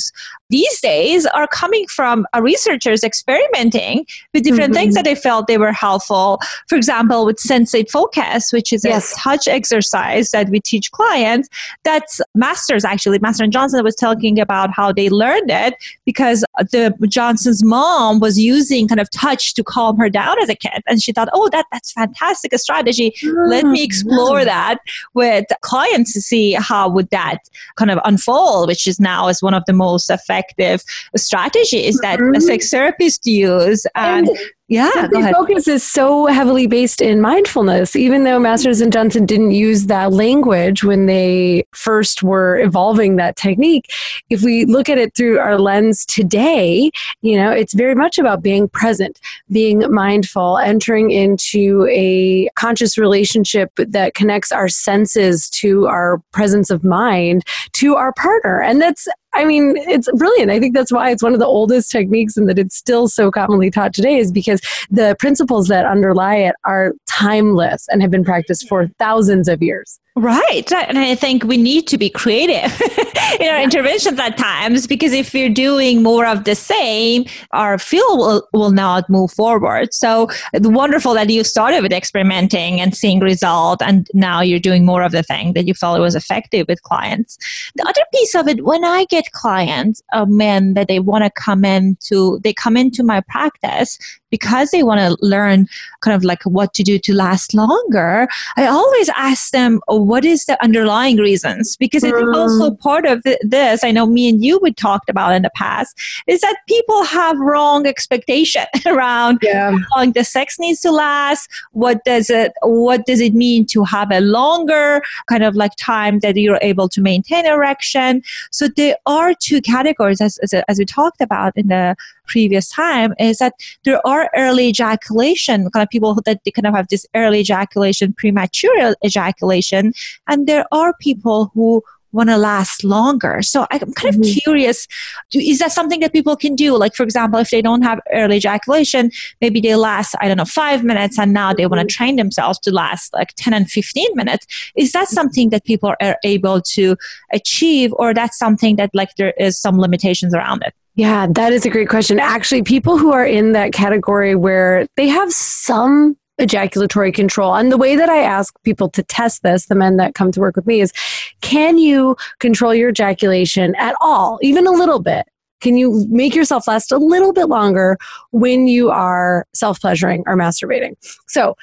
these 0.51 0.81
days 0.81 1.27
are 1.27 1.47
coming 1.47 1.87
from 1.89 2.27
researchers 2.41 3.05
experimenting 3.05 4.07
with 4.33 4.45
different 4.45 4.73
mm-hmm. 4.73 4.81
things 4.81 4.95
that 4.95 5.05
they 5.05 5.15
felt 5.15 5.47
they 5.47 5.59
were 5.59 5.73
helpful. 5.73 6.41
For 6.69 6.77
example, 6.77 7.27
with 7.27 7.37
Sensate 7.37 7.91
Focus, 7.91 8.53
which 8.53 8.73
is 8.73 8.85
yes. 8.85 9.13
a 9.13 9.19
touch 9.19 9.49
exercise 9.49 10.31
that 10.31 10.49
we 10.49 10.61
teach 10.61 10.91
clients. 10.93 11.49
That's 11.85 12.21
Masters 12.35 12.85
actually. 12.85 13.19
Master 13.19 13.45
and 13.45 13.53
Johnson 13.53 13.85
was 13.85 13.95
talking 13.95 14.41
about 14.41 14.71
how 14.71 14.93
they 14.93 15.11
learned 15.11 15.51
it 15.51 15.75
because 16.05 16.45
the 16.73 16.95
Johnson's 17.09 17.63
mom 17.65 18.21
was 18.21 18.39
using 18.39 18.89
kind 18.89 19.01
of 19.01 19.11
touch 19.11 19.55
to 19.55 19.65
calm 19.65 19.97
her 19.99 20.09
down 20.09 20.41
as 20.43 20.49
a 20.49 20.55
kid, 20.55 20.83
and 20.87 21.03
she 21.03 21.13
thought, 21.13 21.29
"Oh, 21.33 21.49
that 21.51 21.67
that's 21.73 21.93
fantastic 21.93 22.53
a 22.53 22.59
strategy. 22.59 23.13
Mm-hmm. 23.23 23.51
Let 23.51 23.67
me 23.67 23.83
explore 23.83 24.45
that 24.45 24.79
with 25.15 25.47
clients 25.63 26.13
to 26.15 26.21
see 26.21 26.53
how 26.53 26.89
would 26.89 27.11
that 27.11 27.39
kind 27.77 27.91
of 27.91 27.99
unfold." 28.05 28.69
Which 28.69 28.87
is 28.87 29.01
now 29.01 29.29
is 29.29 29.43
one 29.43 29.55
of 29.55 29.65
the 29.67 29.73
most 29.73 29.88
effective 29.97 30.49
effective 30.59 30.83
strategies 31.17 31.99
that 32.01 32.19
mm-hmm. 32.19 32.41
sex 32.41 32.73
therapists 32.73 33.25
use. 33.25 33.87
And, 33.95 34.29
and 34.29 34.39
yeah, 34.71 34.91
the 35.11 35.31
focus 35.33 35.67
is 35.67 35.83
so 35.83 36.27
heavily 36.27 36.67
based 36.67 37.01
in 37.01 37.23
mindfulness. 37.23 37.97
Even 37.97 38.25
though 38.25 38.39
Masters 38.39 38.83
and 38.83 38.93
Johnson 38.93 39.25
didn't 39.25 39.53
use 39.53 39.87
that 39.87 40.13
language 40.13 40.85
when 40.85 41.07
they 41.07 41.65
first 41.73 42.23
were 42.23 42.59
evolving 42.59 43.17
that 43.17 43.37
technique, 43.37 43.87
if 44.29 44.43
we 44.43 44.67
look 44.67 44.91
at 44.91 44.99
it 44.99 45.15
through 45.17 45.39
our 45.39 45.59
lens 45.59 46.05
today, 46.05 46.91
you 47.23 47.37
know, 47.39 47.51
it's 47.51 47.73
very 47.73 47.95
much 47.95 48.19
about 48.19 48.43
being 48.43 48.69
present, 48.69 49.19
being 49.51 49.91
mindful, 49.91 50.59
entering 50.59 51.13
into 51.13 51.89
a 51.91 52.51
conscious 52.55 52.99
relationship 52.99 53.71
that 53.77 54.13
connects 54.13 54.53
our 54.53 54.69
senses 54.69 55.49
to 55.49 55.87
our 55.87 56.23
presence 56.33 56.69
of 56.69 56.85
mind 56.85 57.43
to 57.73 57.97
our 57.97 58.13
partner. 58.13 58.61
And 58.61 58.83
that's 58.83 59.09
I 59.35 59.45
mean, 59.45 59.77
it's 59.77 60.11
brilliant. 60.13 60.51
I 60.51 60.59
think 60.59 60.75
that's 60.75 60.93
why 60.93 61.11
it's 61.11 61.23
one 61.23 61.33
of 61.33 61.39
the 61.39 61.47
oldest 61.47 61.91
techniques 61.91 62.37
and 62.37 62.49
that 62.49 62.59
it's 62.59 62.77
still 62.77 63.09
so 63.09 63.31
commonly 63.31 63.71
taught 63.71 63.95
today 63.95 64.17
is 64.17 64.33
because 64.33 64.61
the 64.91 65.17
principles 65.19 65.69
that 65.69 65.85
underlie 65.85 66.37
it 66.37 66.55
are 66.65 66.95
timeless 67.07 67.87
and 67.89 68.01
have 68.03 68.11
been 68.11 68.25
practiced 68.25 68.69
for 68.69 68.89
thousands 68.99 69.49
of 69.49 69.63
years. 69.63 70.01
Right. 70.19 70.73
And 70.73 70.99
I 70.99 71.15
think 71.15 71.45
we 71.45 71.57
need 71.57 71.87
to 71.89 71.99
be 71.99 72.11
creative 72.11 72.73
in 73.41 73.47
our 73.47 73.59
yeah. 73.59 73.63
interventions 73.63 74.19
at 74.19 74.37
times 74.37 74.89
because 74.89 75.13
if 75.13 75.33
we're 75.33 75.49
doing 75.49 76.03
more 76.03 76.27
of 76.27 76.43
the 76.43 76.57
same, 76.57 77.25
our 77.53 77.79
field 77.79 78.19
will, 78.19 78.49
will 78.53 78.73
not 78.73 79.09
move 79.09 79.31
forward. 79.31 79.95
So 79.95 80.25
uh, 80.25 80.35
it's 80.55 80.67
wonderful 80.67 81.15
that 81.15 81.31
you 81.31 81.45
started 81.45 81.83
with 81.83 81.93
experimenting 81.93 82.81
and 82.81 82.97
seeing 82.97 83.21
result 83.21 83.81
and 83.81 84.09
now 84.13 84.41
you're 84.41 84.59
doing 84.59 84.85
more 84.85 85.03
of 85.03 85.13
the 85.13 85.23
thing 85.23 85.53
that 85.53 85.69
you 85.69 85.75
felt 85.75 86.01
was 86.01 86.17
effective 86.17 86.67
with 86.69 86.83
clients. 86.83 87.39
The 87.77 87.85
other 87.85 88.03
piece 88.13 88.35
of 88.35 88.49
it, 88.49 88.65
when 88.65 88.85
I 88.85 89.05
get 89.05 89.18
clients 89.33 90.03
of 90.13 90.29
men 90.29 90.75
that 90.75 90.89
they 90.89 91.01
want 91.01 91.25
to 91.25 91.31
come 91.31 91.65
in 91.65 91.97
to, 92.01 92.39
they 92.43 92.53
come 92.53 92.77
into 92.77 93.03
my 93.03 93.21
practice 93.21 93.99
because 94.31 94.71
they 94.71 94.83
want 94.83 95.01
to 95.01 95.17
learn 95.25 95.67
kind 96.01 96.15
of 96.15 96.25
like 96.25 96.43
what 96.45 96.75
to 96.75 96.83
do 96.83 96.99
to 96.99 97.15
last 97.15 97.55
longer, 97.55 98.29
I 98.57 98.67
always 98.67 99.09
ask 99.11 99.51
them, 99.51 99.81
oh, 99.89 100.01
what 100.01 100.25
is 100.25 100.47
the 100.47 100.63
underlying 100.63 101.17
reasons? 101.17 101.77
Because 101.77 102.05
I 102.05 102.11
think 102.11 102.35
also 102.35 102.71
mm. 102.71 102.81
part 102.81 103.07
of 103.07 103.23
this, 103.43 103.85
I 103.85 103.91
know 103.91 104.07
me 104.07 104.29
and 104.29 104.45
you 104.45 104.59
we 104.63 104.73
talked 104.73 105.09
about 105.09 105.35
in 105.35 105.43
the 105.43 105.51
past, 105.55 105.99
is 106.27 106.41
that 106.41 106.57
people 106.69 107.05
have 107.05 107.39
wrong 107.39 107.87
expectation 107.87 108.65
around 108.87 109.39
yeah. 109.43 109.71
how 109.71 110.01
long 110.01 110.13
the 110.13 110.25
sex 110.25 110.59
needs 110.59 110.81
to 110.81 110.91
last. 110.91 111.49
What 111.73 112.05
does 112.05 112.31
it, 112.31 112.53
what 112.63 113.07
does 113.07 113.21
it 113.21 113.35
mean 113.35 113.67
to 113.67 113.85
have 113.85 114.11
a 114.11 114.21
longer 114.21 115.03
kind 115.29 115.45
of 115.45 115.57
like 115.57 115.73
time 115.77 116.21
that 116.21 116.37
you're 116.37 116.59
able 116.63 116.89
to 116.91 117.01
maintain 117.01 117.47
erection? 117.47 118.23
So 118.51 118.69
there 118.69 118.97
are 119.07 119.35
two 119.35 119.61
categories 119.61 120.21
as, 120.21 120.39
as, 120.39 120.55
as 120.69 120.79
we 120.79 120.85
talked 120.85 121.21
about 121.21 121.57
in 121.57 121.69
the 121.69 121.97
previous 122.29 122.69
time 122.69 123.15
is 123.19 123.39
that 123.39 123.55
there 123.85 124.07
are 124.07 124.31
early 124.37 124.69
ejaculation 124.69 125.71
kind 125.71 125.83
of 125.83 125.89
people 125.91 126.15
that 126.25 126.41
they 126.45 126.51
kind 126.51 126.67
of 126.67 126.75
have 126.75 126.89
this 126.89 127.07
early 127.15 127.41
ejaculation 127.41 128.15
premature 128.17 128.95
ejaculation 129.05 129.93
and 130.29 130.47
there 130.47 130.65
are 130.73 130.95
people 131.01 131.51
who 131.55 131.83
want 132.13 132.31
to 132.31 132.37
last 132.37 132.85
longer. 132.85 133.43
So 133.43 133.67
I'm 133.71 133.93
kind 133.93 134.15
of 134.15 134.21
mm-hmm. 134.21 134.39
curious, 134.41 134.87
is 135.35 135.59
that 135.59 135.73
something 135.73 136.01
that 136.01 136.13
people 136.13 136.37
can 136.37 136.55
do? 136.55 136.77
Like, 136.77 136.95
for 136.95 137.03
example, 137.03 137.39
if 137.39 137.51
they 137.51 137.61
don't 137.61 137.83
have 137.83 138.01
early 138.13 138.37
ejaculation, 138.37 139.11
maybe 139.41 139.61
they 139.61 139.75
last, 139.75 140.15
I 140.21 140.29
don't 140.29 140.39
know, 140.39 140.45
five 140.45 140.85
minutes 140.85 141.19
and 141.19 141.33
now 141.33 141.53
they 141.53 141.67
want 141.67 141.81
to 141.81 141.87
mm-hmm. 141.87 142.05
train 142.05 142.17
themselves 142.17 142.59
to 142.61 142.73
last 142.73 143.13
like 143.13 143.35
10 143.37 143.53
and 143.53 143.71
15 143.71 144.09
minutes. 144.15 144.47
Is 144.75 144.93
that 144.93 145.09
something 145.09 145.51
that 145.51 145.65
people 145.65 145.95
are 146.01 146.17
able 146.25 146.63
to 146.63 146.97
achieve 147.33 147.93
or 147.95 148.15
that's 148.15 148.39
something 148.39 148.77
that 148.77 148.91
like 148.95 149.15
there 149.17 149.35
is 149.39 149.61
some 149.61 149.79
limitations 149.79 150.35
around 150.35 150.63
it? 150.65 150.75
Yeah, 150.99 151.29
that 151.31 151.53
is 151.53 151.65
a 151.65 151.71
great 151.71 151.89
question. 151.89 152.19
Actually, 152.19 152.65
people 152.65 152.99
who 152.99 153.13
are 153.13 153.25
in 153.25 153.53
that 153.53 153.73
category 153.73 154.35
where 154.35 154.89
they 154.97 155.07
have 155.07 155.33
some 155.33 156.17
ejaculatory 156.39 157.13
control. 157.13 157.55
And 157.55 157.71
the 157.71 157.77
way 157.77 157.95
that 157.95 158.09
I 158.09 158.19
ask 158.19 158.53
people 158.65 158.91
to 158.91 159.05
test 159.05 159.45
this, 159.45 159.67
the 159.67 159.77
men 159.77 159.97
that 159.99 160.17
come 160.17 160.33
to 160.33 160.41
work 160.41 160.57
with 160.57 160.67
me, 160.67 160.81
is 160.81 160.93
can 161.41 161.79
you 161.79 162.17
control 162.41 162.75
your 162.75 162.89
ejaculation 162.89 163.77
at 163.77 163.95
all, 164.01 164.41
even 164.43 164.67
a 164.67 164.73
little 164.73 164.99
bit? 164.99 165.29
Can 165.61 165.77
you 165.77 166.05
make 166.11 166.35
yourself 166.35 166.67
last 166.67 166.91
a 166.91 166.99
little 166.99 167.33
bit 167.33 167.47
longer 167.47 167.97
when 168.33 168.67
you 168.67 168.91
are 168.91 169.47
self 169.55 169.81
pleasuring 169.81 170.25
or 170.27 170.37
masturbating? 170.37 170.95
So, 171.29 171.55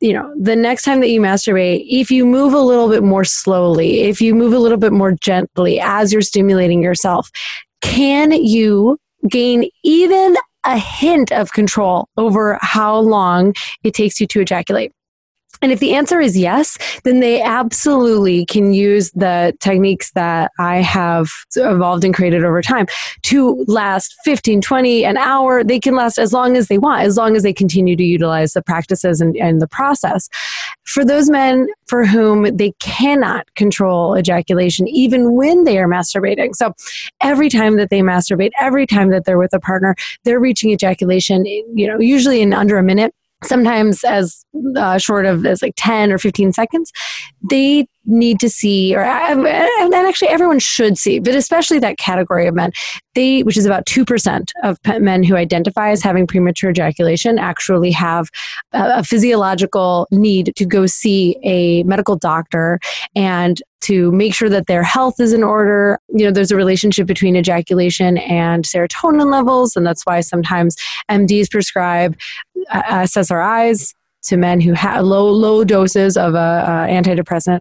you 0.00 0.12
know, 0.12 0.34
the 0.36 0.56
next 0.56 0.82
time 0.82 0.98
that 0.98 1.10
you 1.10 1.20
masturbate, 1.20 1.86
if 1.88 2.10
you 2.10 2.26
move 2.26 2.54
a 2.54 2.60
little 2.60 2.88
bit 2.88 3.04
more 3.04 3.24
slowly, 3.24 4.00
if 4.00 4.20
you 4.20 4.34
move 4.34 4.52
a 4.52 4.58
little 4.58 4.78
bit 4.78 4.92
more 4.92 5.12
gently 5.12 5.78
as 5.78 6.12
you're 6.12 6.22
stimulating 6.22 6.82
yourself, 6.82 7.30
can 7.80 8.32
you 8.32 8.98
gain 9.28 9.68
even 9.84 10.36
a 10.64 10.78
hint 10.78 11.32
of 11.32 11.52
control 11.52 12.08
over 12.16 12.58
how 12.60 12.98
long 12.98 13.54
it 13.82 13.94
takes 13.94 14.20
you 14.20 14.26
to 14.28 14.40
ejaculate? 14.40 14.92
And 15.62 15.72
if 15.72 15.80
the 15.80 15.94
answer 15.94 16.20
is 16.20 16.38
yes, 16.38 16.78
then 17.04 17.20
they 17.20 17.42
absolutely 17.42 18.46
can 18.46 18.72
use 18.72 19.10
the 19.12 19.54
techniques 19.60 20.12
that 20.12 20.52
I 20.58 20.76
have 20.76 21.28
evolved 21.56 22.04
and 22.04 22.14
created 22.14 22.44
over 22.44 22.62
time 22.62 22.86
to 23.22 23.64
last 23.66 24.16
15, 24.24 24.60
20, 24.60 25.04
an 25.04 25.16
hour. 25.16 25.62
They 25.62 25.78
can 25.78 25.94
last 25.94 26.18
as 26.18 26.32
long 26.32 26.56
as 26.56 26.68
they 26.68 26.78
want, 26.78 27.02
as 27.02 27.16
long 27.16 27.36
as 27.36 27.42
they 27.42 27.52
continue 27.52 27.96
to 27.96 28.04
utilize 28.04 28.52
the 28.52 28.62
practices 28.62 29.20
and, 29.20 29.36
and 29.36 29.60
the 29.60 29.68
process. 29.68 30.28
For 30.84 31.04
those 31.04 31.28
men 31.28 31.68
for 31.86 32.06
whom 32.06 32.56
they 32.56 32.72
cannot 32.80 33.52
control 33.54 34.16
ejaculation, 34.16 34.88
even 34.88 35.32
when 35.32 35.64
they 35.64 35.78
are 35.78 35.88
masturbating. 35.88 36.54
So 36.54 36.72
every 37.20 37.48
time 37.48 37.76
that 37.76 37.90
they 37.90 38.00
masturbate, 38.00 38.50
every 38.58 38.86
time 38.86 39.10
that 39.10 39.24
they're 39.24 39.38
with 39.38 39.52
a 39.52 39.60
partner, 39.60 39.94
they're 40.24 40.40
reaching 40.40 40.70
ejaculation, 40.70 41.44
you 41.46 41.86
know, 41.86 41.98
usually 41.98 42.40
in 42.40 42.52
under 42.52 42.78
a 42.78 42.82
minute 42.82 43.14
sometimes 43.44 44.04
as 44.04 44.44
uh, 44.76 44.98
short 44.98 45.26
of 45.26 45.46
as 45.46 45.62
like 45.62 45.74
10 45.76 46.12
or 46.12 46.18
15 46.18 46.52
seconds 46.52 46.92
they 47.50 47.86
need 48.06 48.40
to 48.40 48.48
see 48.48 48.94
or 48.94 49.02
and 49.02 49.94
actually 49.94 50.28
everyone 50.28 50.58
should 50.58 50.98
see 50.98 51.18
but 51.18 51.34
especially 51.34 51.78
that 51.78 51.98
category 51.98 52.46
of 52.46 52.54
men. 52.54 52.72
They 53.14 53.42
which 53.42 53.56
is 53.56 53.66
about 53.66 53.86
2% 53.86 54.50
of 54.62 54.78
men 55.00 55.22
who 55.22 55.36
identify 55.36 55.90
as 55.90 56.02
having 56.02 56.26
premature 56.26 56.70
ejaculation 56.70 57.38
actually 57.38 57.90
have 57.92 58.28
a, 58.72 59.04
physiological 59.04 60.06
need 60.10 60.52
to 60.56 60.64
go 60.64 60.86
see 60.86 61.36
a 61.42 61.82
medical 61.84 62.16
doctor 62.16 62.78
and 63.14 63.62
to 63.80 64.12
make 64.12 64.34
sure 64.34 64.48
that 64.48 64.66
their 64.66 64.82
health 64.82 65.20
is 65.20 65.32
in 65.32 65.42
order. 65.42 65.98
You 66.08 66.26
know 66.26 66.30
there's 66.30 66.50
a 66.50 66.56
relationship 66.56 67.06
between 67.06 67.36
ejaculation 67.36 68.18
and 68.18 68.64
serotonin 68.64 69.30
levels 69.30 69.76
and 69.76 69.86
that's 69.86 70.02
why 70.04 70.20
sometimes 70.20 70.76
mds 71.10 71.50
prescribe 71.50 72.16
uh, 72.70 72.82
ssris 73.02 73.94
to 74.22 74.36
men 74.36 74.60
who 74.60 74.72
have 74.72 75.04
low 75.04 75.30
low 75.30 75.64
doses 75.64 76.16
of 76.16 76.34
a, 76.34 76.64
a, 76.88 76.92
antidepressant 76.92 77.60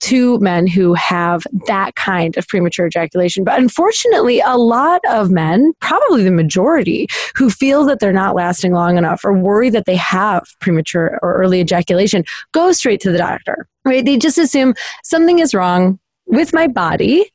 to 0.00 0.38
men 0.38 0.66
who 0.66 0.94
have 0.94 1.42
that 1.66 1.94
kind 1.94 2.36
of 2.36 2.46
premature 2.48 2.86
ejaculation. 2.86 3.44
But 3.44 3.58
unfortunately 3.58 4.40
a 4.40 4.56
lot 4.56 5.00
of 5.10 5.30
men 5.30 5.72
probably 5.80 6.24
the 6.24 6.30
majority 6.30 7.06
who 7.36 7.50
feel 7.50 7.84
that 7.86 8.00
they're 8.00 8.12
not 8.12 8.34
lasting 8.34 8.72
long 8.72 8.96
enough 8.96 9.24
or 9.24 9.32
worry 9.32 9.70
that 9.70 9.86
they 9.86 9.96
have 9.96 10.44
premature 10.60 11.18
or 11.22 11.34
early 11.34 11.60
ejaculation 11.60 12.24
go 12.52 12.72
straight 12.72 13.00
to 13.00 13.12
the 13.12 13.18
doctor 13.18 13.68
right? 13.88 14.04
They 14.04 14.18
just 14.18 14.38
assume 14.38 14.74
something 15.02 15.38
is 15.38 15.54
wrong 15.54 15.98
with 16.26 16.52
my 16.52 16.66
body 16.66 17.30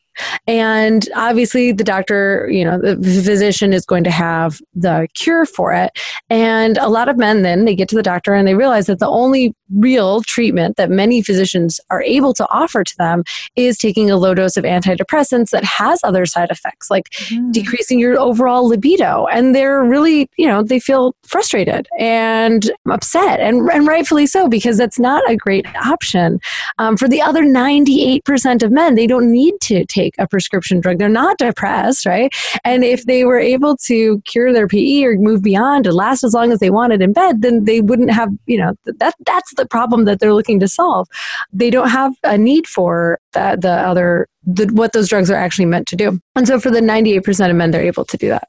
and 0.47 1.07
obviously, 1.15 1.71
the 1.71 1.83
doctor, 1.83 2.49
you 2.51 2.63
know, 2.63 2.79
the 2.79 2.95
physician 2.95 3.73
is 3.73 3.85
going 3.85 4.03
to 4.03 4.11
have 4.11 4.61
the 4.75 5.07
cure 5.13 5.45
for 5.45 5.73
it. 5.73 5.91
And 6.29 6.77
a 6.77 6.89
lot 6.89 7.09
of 7.09 7.17
men 7.17 7.41
then 7.41 7.65
they 7.65 7.75
get 7.75 7.89
to 7.89 7.95
the 7.95 8.03
doctor 8.03 8.33
and 8.33 8.47
they 8.47 8.55
realize 8.55 8.87
that 8.87 8.99
the 8.99 9.07
only 9.07 9.55
real 9.75 10.21
treatment 10.21 10.77
that 10.77 10.89
many 10.89 11.21
physicians 11.21 11.79
are 11.89 12.03
able 12.03 12.33
to 12.35 12.47
offer 12.49 12.83
to 12.83 12.97
them 12.97 13.23
is 13.55 13.77
taking 13.77 14.09
a 14.09 14.17
low 14.17 14.33
dose 14.33 14.57
of 14.57 14.63
antidepressants 14.63 15.49
that 15.49 15.63
has 15.63 15.99
other 16.03 16.25
side 16.25 16.51
effects 16.51 16.89
like 16.89 17.09
mm. 17.11 17.51
decreasing 17.51 17.99
your 17.99 18.19
overall 18.19 18.67
libido. 18.67 19.25
And 19.27 19.55
they're 19.55 19.83
really, 19.83 20.29
you 20.37 20.47
know, 20.47 20.63
they 20.63 20.79
feel 20.79 21.15
frustrated 21.23 21.87
and 21.99 22.71
upset, 22.89 23.39
and, 23.39 23.69
and 23.71 23.87
rightfully 23.87 24.27
so, 24.27 24.47
because 24.47 24.77
that's 24.77 24.99
not 24.99 25.27
a 25.29 25.35
great 25.35 25.65
option. 25.75 26.39
Um, 26.77 26.97
for 26.97 27.07
the 27.07 27.21
other 27.21 27.43
98% 27.43 28.63
of 28.63 28.71
men, 28.71 28.95
they 28.95 29.07
don't 29.07 29.31
need 29.31 29.55
to 29.61 29.85
take 29.85 30.03
take 30.03 30.23
a 30.23 30.27
prescription 30.27 30.79
drug. 30.79 30.99
They're 30.99 31.09
not 31.09 31.37
depressed, 31.37 32.05
right? 32.05 32.33
And 32.63 32.83
if 32.83 33.05
they 33.05 33.25
were 33.25 33.39
able 33.39 33.77
to 33.77 34.21
cure 34.21 34.53
their 34.53 34.67
PE 34.67 35.03
or 35.03 35.15
move 35.15 35.41
beyond 35.41 35.85
to 35.85 35.91
last 35.91 36.23
as 36.23 36.33
long 36.33 36.51
as 36.51 36.59
they 36.59 36.69
wanted 36.69 37.01
in 37.01 37.13
bed, 37.13 37.41
then 37.41 37.65
they 37.65 37.81
wouldn't 37.81 38.11
have, 38.11 38.29
you 38.45 38.57
know, 38.57 38.73
that 38.85 39.15
that's 39.25 39.53
the 39.55 39.62
problem 39.65 40.05
that 40.05 40.19
they're 40.19 40.33
looking 40.33 40.59
to 40.59 40.67
solve. 40.67 41.07
They 41.51 41.69
don't 41.69 41.89
have 41.89 42.13
a 42.23 42.37
need 42.37 42.67
for 42.67 43.19
the, 43.33 43.57
the 43.59 43.71
other 43.71 44.27
the, 44.45 44.65
what 44.73 44.93
those 44.93 45.07
drugs 45.07 45.31
are 45.31 45.35
actually 45.35 45.65
meant 45.65 45.87
to 45.87 45.95
do. 45.95 46.19
And 46.35 46.47
so 46.47 46.59
for 46.59 46.69
the 46.69 46.81
98% 46.81 47.49
of 47.49 47.55
men, 47.55 47.71
they're 47.71 47.81
able 47.81 48.05
to 48.05 48.17
do 48.17 48.29
that. 48.29 48.47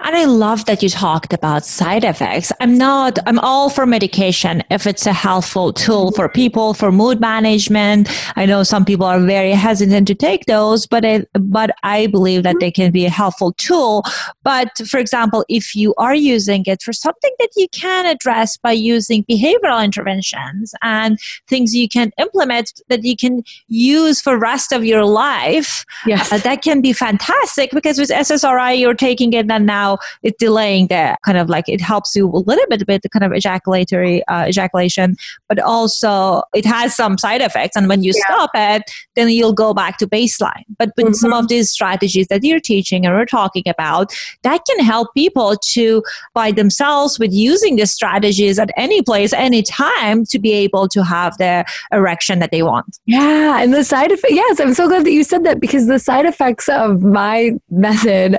And 0.00 0.14
I 0.16 0.24
love 0.24 0.64
that 0.66 0.82
you 0.82 0.88
talked 0.88 1.32
about 1.32 1.64
side 1.64 2.04
effects. 2.04 2.52
I'm 2.60 2.76
not, 2.78 3.18
I'm 3.26 3.38
all 3.40 3.70
for 3.70 3.86
medication 3.86 4.62
if 4.70 4.86
it's 4.86 5.06
a 5.06 5.12
helpful 5.12 5.72
tool 5.72 6.12
for 6.12 6.28
people 6.28 6.74
for 6.74 6.92
mood 6.92 7.20
management. 7.20 8.08
I 8.36 8.46
know 8.46 8.62
some 8.62 8.84
people 8.84 9.06
are 9.06 9.20
very 9.20 9.52
hesitant 9.52 10.06
to 10.08 10.14
take 10.14 10.46
those, 10.46 10.86
but 10.86 11.04
I, 11.04 11.24
but 11.34 11.70
I 11.82 12.06
believe 12.06 12.42
that 12.42 12.56
they 12.60 12.70
can 12.70 12.92
be 12.92 13.06
a 13.06 13.10
helpful 13.10 13.52
tool. 13.54 14.04
But 14.42 14.78
for 14.88 14.98
example, 14.98 15.44
if 15.48 15.74
you 15.74 15.94
are 15.98 16.14
using 16.14 16.64
it 16.66 16.82
for 16.82 16.92
something 16.92 17.32
that 17.38 17.50
you 17.56 17.68
can 17.68 18.06
address 18.06 18.56
by 18.56 18.72
using 18.72 19.24
behavioral 19.24 19.82
interventions 19.82 20.74
and 20.82 21.18
things 21.48 21.74
you 21.74 21.88
can 21.88 22.12
implement 22.18 22.82
that 22.88 23.02
you 23.04 23.16
can 23.16 23.42
use 23.68 24.20
for 24.20 24.38
rest 24.38 24.72
of 24.72 24.84
your 24.84 25.04
life, 25.04 25.84
yes. 26.06 26.32
Uh, 26.32 26.38
that 26.38 26.62
can 26.62 26.80
be 26.80 26.92
fantastic 26.92 27.70
because 27.70 27.98
with 27.98 28.10
SSRI, 28.10 28.78
you're 28.78 28.94
taking 28.94 29.32
it 29.32 29.46
and 29.50 29.65
now 29.66 29.98
it's 30.22 30.36
delaying 30.38 30.88
the 30.88 31.16
kind 31.24 31.38
of 31.38 31.48
like 31.48 31.68
it 31.68 31.80
helps 31.80 32.14
you 32.14 32.26
a 32.26 32.38
little 32.38 32.66
bit 32.68 32.84
with 32.86 33.02
the 33.02 33.08
kind 33.08 33.24
of 33.24 33.32
ejaculatory 33.32 34.26
uh, 34.28 34.46
ejaculation, 34.46 35.16
but 35.48 35.58
also 35.58 36.42
it 36.54 36.64
has 36.64 36.94
some 36.94 37.18
side 37.18 37.40
effects. 37.40 37.76
And 37.76 37.88
when 37.88 38.02
you 38.02 38.12
yeah. 38.14 38.22
stop 38.24 38.50
it, 38.54 38.82
then 39.14 39.28
you'll 39.28 39.52
go 39.52 39.74
back 39.74 39.98
to 39.98 40.06
baseline. 40.06 40.64
But 40.78 40.90
with 40.96 41.06
mm-hmm. 41.06 41.14
some 41.14 41.32
of 41.32 41.48
these 41.48 41.70
strategies 41.70 42.28
that 42.28 42.44
you're 42.44 42.60
teaching 42.60 43.04
and 43.04 43.14
we're 43.14 43.26
talking 43.26 43.64
about, 43.66 44.12
that 44.42 44.60
can 44.68 44.84
help 44.84 45.12
people 45.14 45.56
to 45.56 46.02
by 46.34 46.52
themselves 46.52 47.18
with 47.18 47.32
using 47.32 47.76
the 47.76 47.86
strategies 47.86 48.58
at 48.58 48.70
any 48.76 49.02
place, 49.02 49.32
any 49.32 49.62
time 49.62 50.24
to 50.26 50.38
be 50.38 50.52
able 50.52 50.88
to 50.88 51.04
have 51.04 51.36
the 51.38 51.64
erection 51.92 52.38
that 52.38 52.50
they 52.50 52.62
want. 52.62 52.98
Yeah, 53.06 53.60
and 53.60 53.72
the 53.72 53.84
side 53.84 54.12
effects. 54.12 54.34
Yes, 54.34 54.60
I'm 54.60 54.74
so 54.74 54.88
glad 54.88 55.04
that 55.04 55.12
you 55.12 55.24
said 55.24 55.44
that 55.44 55.60
because 55.60 55.86
the 55.86 55.98
side 55.98 56.26
effects 56.26 56.68
of 56.68 57.02
my 57.02 57.52
method 57.70 58.38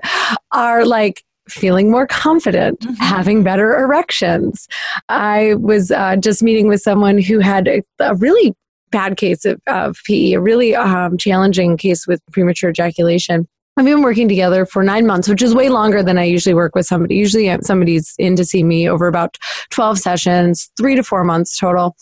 are 0.51 0.85
like 0.85 1.16
feeling 1.47 1.91
more 1.91 2.07
confident, 2.07 2.79
mm-hmm. 2.79 2.93
having 2.95 3.43
better 3.43 3.77
erections. 3.77 4.67
I 5.09 5.55
was 5.55 5.91
uh, 5.91 6.15
just 6.17 6.43
meeting 6.43 6.67
with 6.67 6.81
someone 6.81 7.17
who 7.17 7.39
had 7.39 7.67
a, 7.67 7.83
a 7.99 8.15
really 8.15 8.55
bad 8.91 9.17
case 9.17 9.45
of, 9.45 9.61
of 9.67 9.97
PE, 10.05 10.33
a 10.33 10.41
really 10.41 10.75
um, 10.75 11.17
challenging 11.17 11.77
case 11.77 12.07
with 12.07 12.21
premature 12.31 12.69
ejaculation. 12.69 13.47
I've 13.77 13.85
been 13.85 14.01
working 14.01 14.27
together 14.27 14.65
for 14.65 14.83
nine 14.83 15.05
months, 15.05 15.29
which 15.29 15.43
is 15.43 15.53
way 15.53 15.69
longer 15.69 16.01
than 16.01 16.17
I 16.17 16.23
usually 16.23 16.55
work 16.55 16.73
with 16.73 16.87
somebody. 16.87 17.15
Usually, 17.15 17.55
somebody's 17.61 18.15
in 18.17 18.35
to 18.35 18.43
see 18.43 18.63
me 18.63 18.89
over 18.89 19.07
about 19.07 19.37
12 19.69 19.99
sessions, 19.99 20.71
three 20.77 20.95
to 20.95 21.03
four 21.03 21.23
months 21.23 21.55
total. 21.59 21.95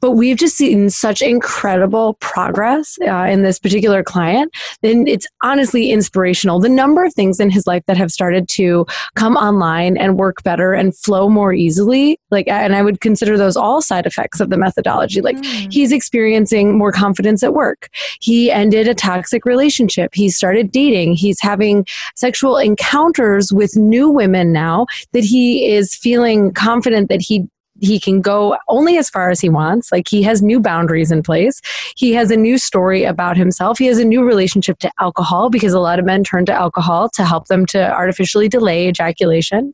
But 0.00 0.12
we've 0.12 0.36
just 0.36 0.56
seen 0.56 0.90
such 0.90 1.22
incredible 1.22 2.14
progress 2.14 2.98
uh, 3.06 3.26
in 3.26 3.42
this 3.42 3.60
particular 3.60 4.02
client. 4.02 4.52
Then 4.82 5.06
it's 5.06 5.28
honestly 5.44 5.92
inspirational. 5.92 6.58
The 6.58 6.68
number 6.68 7.04
of 7.04 7.14
things 7.14 7.38
in 7.38 7.48
his 7.48 7.64
life 7.64 7.84
that 7.86 7.96
have 7.96 8.10
started 8.10 8.48
to 8.50 8.84
come 9.14 9.36
online 9.36 9.96
and 9.96 10.18
work 10.18 10.42
better 10.42 10.72
and 10.72 10.96
flow 10.96 11.28
more 11.28 11.52
easily, 11.52 12.18
like, 12.32 12.48
and 12.48 12.74
I 12.74 12.82
would 12.82 13.00
consider 13.00 13.38
those 13.38 13.56
all 13.56 13.80
side 13.80 14.04
effects 14.04 14.40
of 14.40 14.50
the 14.50 14.56
methodology. 14.56 15.20
Like, 15.20 15.36
mm. 15.36 15.72
he's 15.72 15.92
experiencing 15.92 16.76
more 16.76 16.90
confidence 16.90 17.44
at 17.44 17.54
work. 17.54 17.88
He 18.20 18.50
ended 18.50 18.88
a 18.88 18.94
toxic 18.94 19.44
relationship. 19.44 20.10
He 20.12 20.28
started 20.28 20.72
dating 20.72 21.19
he's 21.20 21.40
having 21.40 21.86
sexual 22.16 22.56
encounters 22.56 23.52
with 23.52 23.76
new 23.76 24.08
women 24.08 24.52
now 24.52 24.86
that 25.12 25.24
he 25.24 25.68
is 25.72 25.94
feeling 25.94 26.52
confident 26.52 27.08
that 27.08 27.20
he 27.20 27.48
he 27.80 27.98
can 27.98 28.20
go 28.20 28.56
only 28.68 28.98
as 28.98 29.10
far 29.10 29.30
as 29.30 29.40
he 29.40 29.48
wants. 29.48 29.90
Like 29.90 30.08
he 30.08 30.22
has 30.22 30.42
new 30.42 30.60
boundaries 30.60 31.10
in 31.10 31.22
place. 31.22 31.60
He 31.96 32.12
has 32.12 32.30
a 32.30 32.36
new 32.36 32.58
story 32.58 33.04
about 33.04 33.36
himself. 33.36 33.78
He 33.78 33.86
has 33.86 33.98
a 33.98 34.04
new 34.04 34.24
relationship 34.24 34.78
to 34.80 34.90
alcohol 35.00 35.50
because 35.50 35.72
a 35.72 35.80
lot 35.80 35.98
of 35.98 36.04
men 36.04 36.22
turn 36.24 36.44
to 36.46 36.52
alcohol 36.52 37.08
to 37.10 37.24
help 37.24 37.46
them 37.46 37.66
to 37.66 37.90
artificially 37.90 38.48
delay 38.48 38.88
ejaculation. 38.88 39.72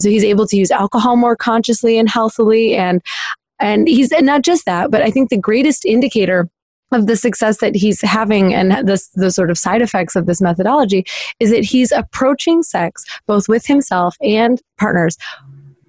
So 0.00 0.08
he's 0.08 0.24
able 0.24 0.46
to 0.46 0.56
use 0.56 0.70
alcohol 0.70 1.16
more 1.16 1.36
consciously 1.36 1.98
and 1.98 2.08
healthily. 2.08 2.74
And 2.74 3.02
and 3.60 3.86
he's 3.86 4.10
and 4.12 4.26
not 4.26 4.42
just 4.42 4.64
that, 4.64 4.90
but 4.90 5.02
I 5.02 5.10
think 5.10 5.30
the 5.30 5.36
greatest 5.36 5.84
indicator 5.84 6.48
of 6.92 7.06
the 7.06 7.16
success 7.16 7.58
that 7.58 7.74
he's 7.74 8.00
having 8.00 8.54
and 8.54 8.86
this 8.86 9.08
the 9.14 9.30
sort 9.30 9.50
of 9.50 9.58
side 9.58 9.82
effects 9.82 10.16
of 10.16 10.26
this 10.26 10.40
methodology 10.40 11.04
is 11.40 11.50
that 11.50 11.64
he's 11.64 11.92
approaching 11.92 12.62
sex 12.62 13.04
both 13.26 13.48
with 13.48 13.66
himself 13.66 14.16
and 14.20 14.60
partners 14.78 15.16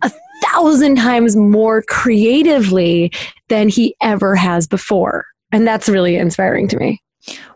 a 0.01 0.11
thousand 0.43 0.95
times 0.95 1.35
more 1.35 1.81
creatively 1.83 3.11
than 3.47 3.69
he 3.69 3.95
ever 4.01 4.35
has 4.35 4.67
before. 4.67 5.25
And 5.51 5.67
that's 5.67 5.87
really 5.87 6.15
inspiring 6.17 6.67
to 6.69 6.77
me 6.77 7.01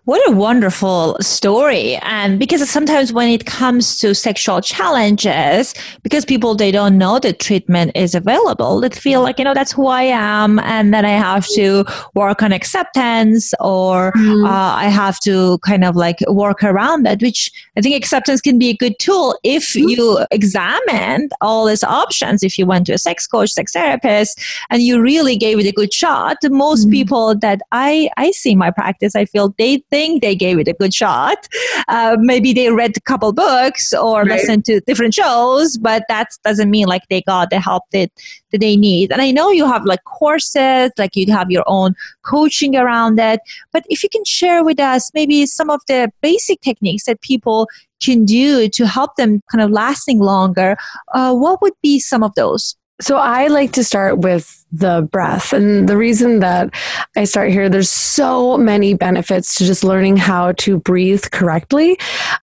What 0.08 0.26
a 0.30 0.32
wonderful 0.32 1.18
story. 1.20 1.98
And 1.98 2.40
because 2.40 2.70
sometimes 2.70 3.12
when 3.12 3.28
it 3.28 3.46
comes 3.46 4.00
to 4.00 4.16
sexual 4.16 4.62
challenges, 4.62 5.76
because 6.02 6.24
people 6.24 6.56
they 6.56 6.72
don't 6.72 6.98
know 6.98 7.20
the 7.20 7.34
treatment 7.34 7.92
is 7.94 8.16
available, 8.16 8.80
they 8.80 8.90
feel 8.90 9.22
like, 9.22 9.38
you 9.38 9.44
know, 9.44 9.54
that's 9.54 9.74
who 9.74 9.88
I 9.88 10.04
am 10.04 10.60
and 10.60 10.94
then 10.94 11.04
I 11.04 11.10
have 11.10 11.46
to 11.56 11.84
work 12.14 12.42
on 12.42 12.54
acceptance 12.54 13.54
or 13.60 14.14
mm. 14.14 14.48
uh, 14.48 14.76
I 14.78 14.86
have 14.86 15.20
to 15.26 15.58
kind 15.58 15.84
of 15.84 15.98
like 15.98 16.20
work 16.30 16.64
around 16.64 17.04
that, 17.04 17.22
which 17.22 17.52
I 17.76 17.82
think 17.82 17.94
acceptance 17.94 18.40
can 18.40 18.58
be 18.58 18.70
a 18.70 18.78
good 18.78 18.98
tool 19.00 19.38
if 19.44 19.74
mm. 19.74 19.90
you 19.90 20.26
examine 20.32 21.28
all 21.42 21.66
these 21.66 21.84
options. 21.84 22.44
If 22.44 22.58
you 22.58 22.66
went 22.66 22.86
to 22.86 22.94
a 22.94 22.98
sex 22.98 23.28
coach, 23.28 23.50
sex 23.50 23.74
therapist, 23.74 24.40
and 24.70 24.82
you 24.82 25.02
really 25.02 25.36
gave 25.36 25.60
it 25.60 25.66
a 25.66 25.74
good 25.74 25.94
shot, 25.94 26.38
most 26.46 26.88
mm. 26.88 26.92
people 26.92 27.36
that 27.36 27.60
I, 27.74 28.10
I 28.16 28.32
see 28.32 28.52
in 28.52 28.58
my 28.58 28.72
practice, 28.72 29.14
I 29.14 29.26
feel 29.26 29.54
they 29.58 29.84
think 29.98 30.22
they 30.22 30.36
gave 30.36 30.60
it 30.60 30.68
a 30.68 30.74
good 30.74 30.94
shot. 30.94 31.48
Uh, 31.88 32.16
maybe 32.20 32.54
they 32.54 32.70
read 32.70 32.96
a 32.96 33.02
couple 33.02 33.34
books 33.34 33.94
or 33.94 34.22
right. 34.22 34.34
listened 34.34 34.64
to 34.66 34.80
different 34.82 35.14
shows, 35.14 35.78
but 35.78 36.04
that 36.08 36.28
doesn't 36.44 36.70
mean 36.70 36.88
like 36.88 37.04
they 37.10 37.22
got 37.24 37.50
the 37.50 37.60
help 37.60 37.84
that, 37.92 38.12
that 38.52 38.60
they 38.60 38.76
need. 38.78 39.12
And 39.12 39.22
I 39.22 39.32
know 39.32 39.50
you 39.50 39.66
have 39.66 39.86
like 39.86 40.04
courses, 40.04 40.92
like 40.98 41.16
you 41.16 41.32
have 41.34 41.50
your 41.50 41.64
own 41.66 41.96
coaching 42.24 42.76
around 42.76 43.20
it. 43.20 43.40
But 43.74 43.86
if 43.90 44.04
you 44.04 44.10
can 44.10 44.26
share 44.26 44.64
with 44.64 44.80
us 44.80 45.10
maybe 45.14 45.46
some 45.46 45.70
of 45.70 45.82
the 45.88 46.12
basic 46.22 46.62
techniques 46.62 47.06
that 47.06 47.22
people 47.22 47.68
can 48.04 48.26
do 48.26 48.70
to 48.70 48.86
help 48.86 49.16
them 49.16 49.42
kind 49.52 49.64
of 49.64 49.72
lasting 49.72 50.20
longer, 50.20 50.78
uh, 51.14 51.34
what 51.34 51.62
would 51.62 51.74
be 51.82 52.00
some 52.00 52.24
of 52.24 52.34
those? 52.36 52.76
So 53.02 53.18
I 53.18 53.48
like 53.48 53.72
to 53.74 53.84
start 53.84 54.20
with 54.20 54.57
the 54.72 55.08
breath. 55.12 55.54
And 55.54 55.88
the 55.88 55.96
reason 55.96 56.40
that 56.40 56.74
I 57.16 57.24
start 57.24 57.52
here, 57.52 57.70
there's 57.70 57.90
so 57.90 58.58
many 58.58 58.94
benefits 58.94 59.56
to 59.56 59.66
just 59.66 59.84
learning 59.84 60.18
how 60.18 60.52
to 60.54 60.78
breathe 60.80 61.24
correctly. 61.32 61.98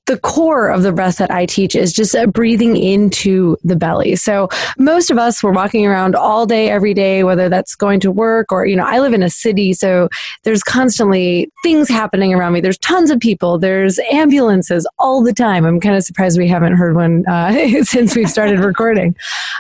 The 0.06 0.18
core 0.18 0.70
of 0.70 0.84
the 0.84 0.94
breath 0.94 1.18
that 1.18 1.32
I 1.32 1.46
teach 1.46 1.76
is 1.76 1.92
just 1.92 2.16
breathing 2.32 2.78
into 2.78 3.58
the 3.64 3.76
belly. 3.76 4.16
So 4.16 4.48
most 4.78 5.12
of 5.12 5.18
us, 5.18 5.44
we're 5.44 5.52
walking 5.52 5.86
around 5.86 6.16
all 6.16 6.46
day, 6.46 6.70
every 6.70 6.94
day, 6.94 7.24
whether 7.24 7.50
that's 7.50 7.76
going 7.76 8.00
to 8.02 8.12
work 8.12 8.52
or, 8.52 8.66
you 8.66 8.76
know, 8.76 8.86
I 8.86 9.00
live 9.00 9.14
in 9.14 9.24
a 9.24 9.30
city, 9.30 9.74
so 9.74 10.08
there's 10.44 10.64
constantly 10.64 11.52
things 11.62 11.90
happening 11.90 12.34
around 12.34 12.54
me. 12.54 12.62
There's 12.62 12.78
tons 12.78 13.12
of 13.12 13.20
people, 13.20 13.58
there's 13.60 14.00
ambulances 14.12 14.88
all 14.98 15.24
the 15.24 15.34
time. 15.34 15.66
I'm 15.66 15.80
kind 15.80 15.96
of 15.96 16.04
surprised 16.04 16.38
we 16.38 16.48
haven't 16.48 16.74
heard 16.74 16.96
one 16.96 17.26
uh, 17.28 17.52
since 17.84 18.16
we've 18.16 18.30
started 18.30 18.60
recording. 18.60 19.16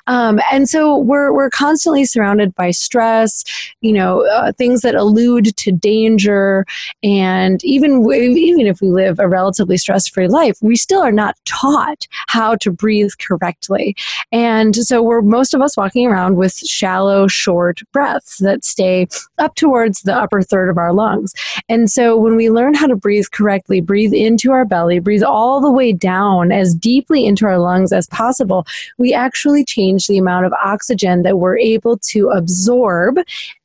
Um, 0.07 0.39
and 0.51 0.69
so 0.69 0.97
we're, 0.97 1.33
we're 1.33 1.49
constantly 1.49 2.05
surrounded 2.05 2.52
by 2.55 2.71
stress, 2.71 3.43
you 3.81 3.93
know, 3.93 4.25
uh, 4.27 4.51
things 4.53 4.81
that 4.81 4.95
allude 4.95 5.55
to 5.57 5.71
danger. 5.71 6.65
And 7.03 7.63
even, 7.63 8.05
even 8.11 8.67
if 8.67 8.81
we 8.81 8.89
live 8.89 9.19
a 9.19 9.27
relatively 9.27 9.77
stress 9.77 10.07
free 10.07 10.27
life, 10.27 10.57
we 10.61 10.75
still 10.75 11.01
are 11.01 11.11
not 11.11 11.35
taught 11.45 12.07
how 12.27 12.55
to 12.55 12.71
breathe 12.71 13.11
correctly. 13.19 13.95
And 14.31 14.75
so 14.75 15.01
we're 15.01 15.21
most 15.21 15.53
of 15.53 15.61
us 15.61 15.77
walking 15.77 16.07
around 16.07 16.35
with 16.35 16.55
shallow, 16.55 17.27
short 17.27 17.81
breaths 17.91 18.37
that 18.39 18.63
stay 18.63 19.07
up 19.37 19.55
towards 19.55 20.01
the 20.01 20.15
upper 20.15 20.41
third 20.41 20.69
of 20.69 20.77
our 20.77 20.93
lungs. 20.93 21.33
And 21.69 21.89
so 21.89 22.17
when 22.17 22.35
we 22.35 22.49
learn 22.49 22.73
how 22.73 22.87
to 22.87 22.95
breathe 22.95 23.25
correctly, 23.31 23.81
breathe 23.81 24.13
into 24.13 24.51
our 24.51 24.65
belly, 24.65 24.99
breathe 24.99 25.23
all 25.23 25.61
the 25.61 25.71
way 25.71 25.93
down 25.93 26.51
as 26.51 26.73
deeply 26.75 27.25
into 27.25 27.45
our 27.45 27.59
lungs 27.59 27.91
as 27.91 28.07
possible, 28.07 28.65
we 28.97 29.13
actually 29.13 29.65
change 29.65 30.07
the 30.07 30.17
amount 30.17 30.45
of 30.45 30.53
oxygen 30.53 31.23
that 31.23 31.37
we're 31.37 31.57
able 31.57 31.97
to 31.97 32.29
absorb 32.43 33.17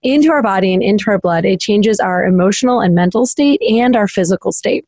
into 0.02 0.30
our 0.30 0.42
body 0.42 0.72
and 0.72 0.82
into 0.82 1.10
our 1.10 1.18
blood. 1.18 1.44
It 1.44 1.60
changes 1.60 1.98
our 1.98 2.24
emotional 2.24 2.80
and 2.80 2.94
mental 2.94 3.26
state 3.26 3.60
and 3.62 3.96
our 3.96 4.06
physical 4.06 4.52
state. 4.52 4.86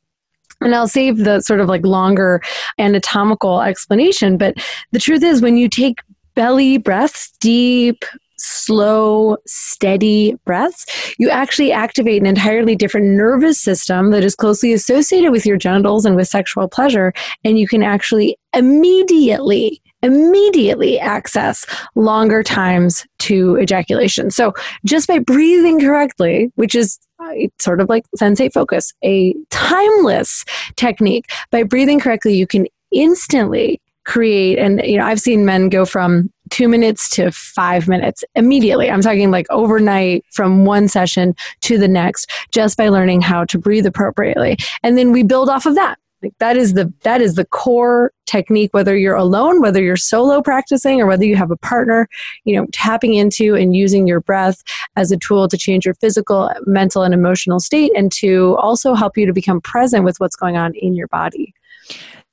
And 0.60 0.74
I'll 0.74 0.88
save 0.88 1.18
the 1.18 1.40
sort 1.40 1.60
of 1.60 1.68
like 1.68 1.84
longer 1.84 2.40
anatomical 2.78 3.62
explanation, 3.62 4.36
but 4.36 4.54
the 4.92 4.98
truth 4.98 5.22
is 5.22 5.40
when 5.42 5.56
you 5.56 5.68
take 5.68 6.00
belly 6.34 6.78
breaths, 6.78 7.32
deep, 7.40 8.04
slow, 8.36 9.36
steady 9.46 10.34
breaths, 10.44 11.14
you 11.18 11.30
actually 11.30 11.72
activate 11.72 12.20
an 12.20 12.26
entirely 12.26 12.74
different 12.74 13.06
nervous 13.06 13.60
system 13.60 14.10
that 14.10 14.24
is 14.24 14.34
closely 14.34 14.72
associated 14.72 15.30
with 15.30 15.44
your 15.44 15.56
genitals 15.56 16.04
and 16.04 16.16
with 16.16 16.28
sexual 16.28 16.68
pleasure. 16.68 17.12
And 17.44 17.58
you 17.58 17.68
can 17.68 17.82
actually 17.82 18.36
immediately 18.54 19.82
immediately 20.02 20.98
access 20.98 21.66
longer 21.94 22.42
times 22.42 23.06
to 23.18 23.58
ejaculation. 23.58 24.30
So 24.30 24.54
just 24.84 25.08
by 25.08 25.18
breathing 25.18 25.80
correctly, 25.80 26.50
which 26.54 26.74
is 26.74 26.98
uh, 27.18 27.32
sort 27.58 27.80
of 27.80 27.88
like 27.88 28.04
sensate 28.18 28.52
focus, 28.52 28.92
a 29.04 29.34
timeless 29.50 30.44
technique, 30.76 31.30
by 31.50 31.62
breathing 31.62 32.00
correctly, 32.00 32.34
you 32.34 32.46
can 32.46 32.66
instantly 32.90 33.80
create 34.04 34.58
and 34.58 34.80
you 34.84 34.96
know 34.96 35.04
I've 35.04 35.20
seen 35.20 35.44
men 35.44 35.68
go 35.68 35.84
from 35.84 36.32
2 36.48 36.68
minutes 36.68 37.08
to 37.10 37.30
5 37.30 37.86
minutes 37.86 38.24
immediately. 38.34 38.90
I'm 38.90 39.02
talking 39.02 39.30
like 39.30 39.46
overnight 39.50 40.24
from 40.32 40.64
one 40.64 40.88
session 40.88 41.36
to 41.60 41.78
the 41.78 41.86
next 41.86 42.28
just 42.50 42.76
by 42.76 42.88
learning 42.88 43.20
how 43.20 43.44
to 43.44 43.58
breathe 43.58 43.86
appropriately. 43.86 44.56
And 44.82 44.98
then 44.98 45.12
we 45.12 45.22
build 45.22 45.48
off 45.48 45.64
of 45.64 45.76
that. 45.76 45.99
Like 46.22 46.34
that 46.38 46.56
is 46.56 46.74
the 46.74 46.92
that 47.02 47.20
is 47.20 47.34
the 47.34 47.44
core 47.46 48.12
technique 48.26 48.72
whether 48.72 48.96
you're 48.96 49.16
alone, 49.16 49.60
whether 49.60 49.82
you're 49.82 49.96
solo 49.96 50.42
practicing 50.42 51.00
or 51.00 51.06
whether 51.06 51.24
you 51.24 51.36
have 51.36 51.50
a 51.50 51.56
partner, 51.56 52.08
you 52.44 52.54
know, 52.54 52.66
tapping 52.72 53.14
into 53.14 53.54
and 53.54 53.74
using 53.74 54.06
your 54.06 54.20
breath 54.20 54.62
as 54.96 55.10
a 55.10 55.16
tool 55.16 55.48
to 55.48 55.56
change 55.56 55.84
your 55.84 55.94
physical, 55.94 56.50
mental 56.66 57.02
and 57.02 57.14
emotional 57.14 57.58
state 57.58 57.92
and 57.96 58.12
to 58.12 58.56
also 58.58 58.94
help 58.94 59.16
you 59.16 59.26
to 59.26 59.32
become 59.32 59.60
present 59.60 60.04
with 60.04 60.18
what's 60.20 60.36
going 60.36 60.56
on 60.56 60.74
in 60.74 60.94
your 60.94 61.08
body 61.08 61.54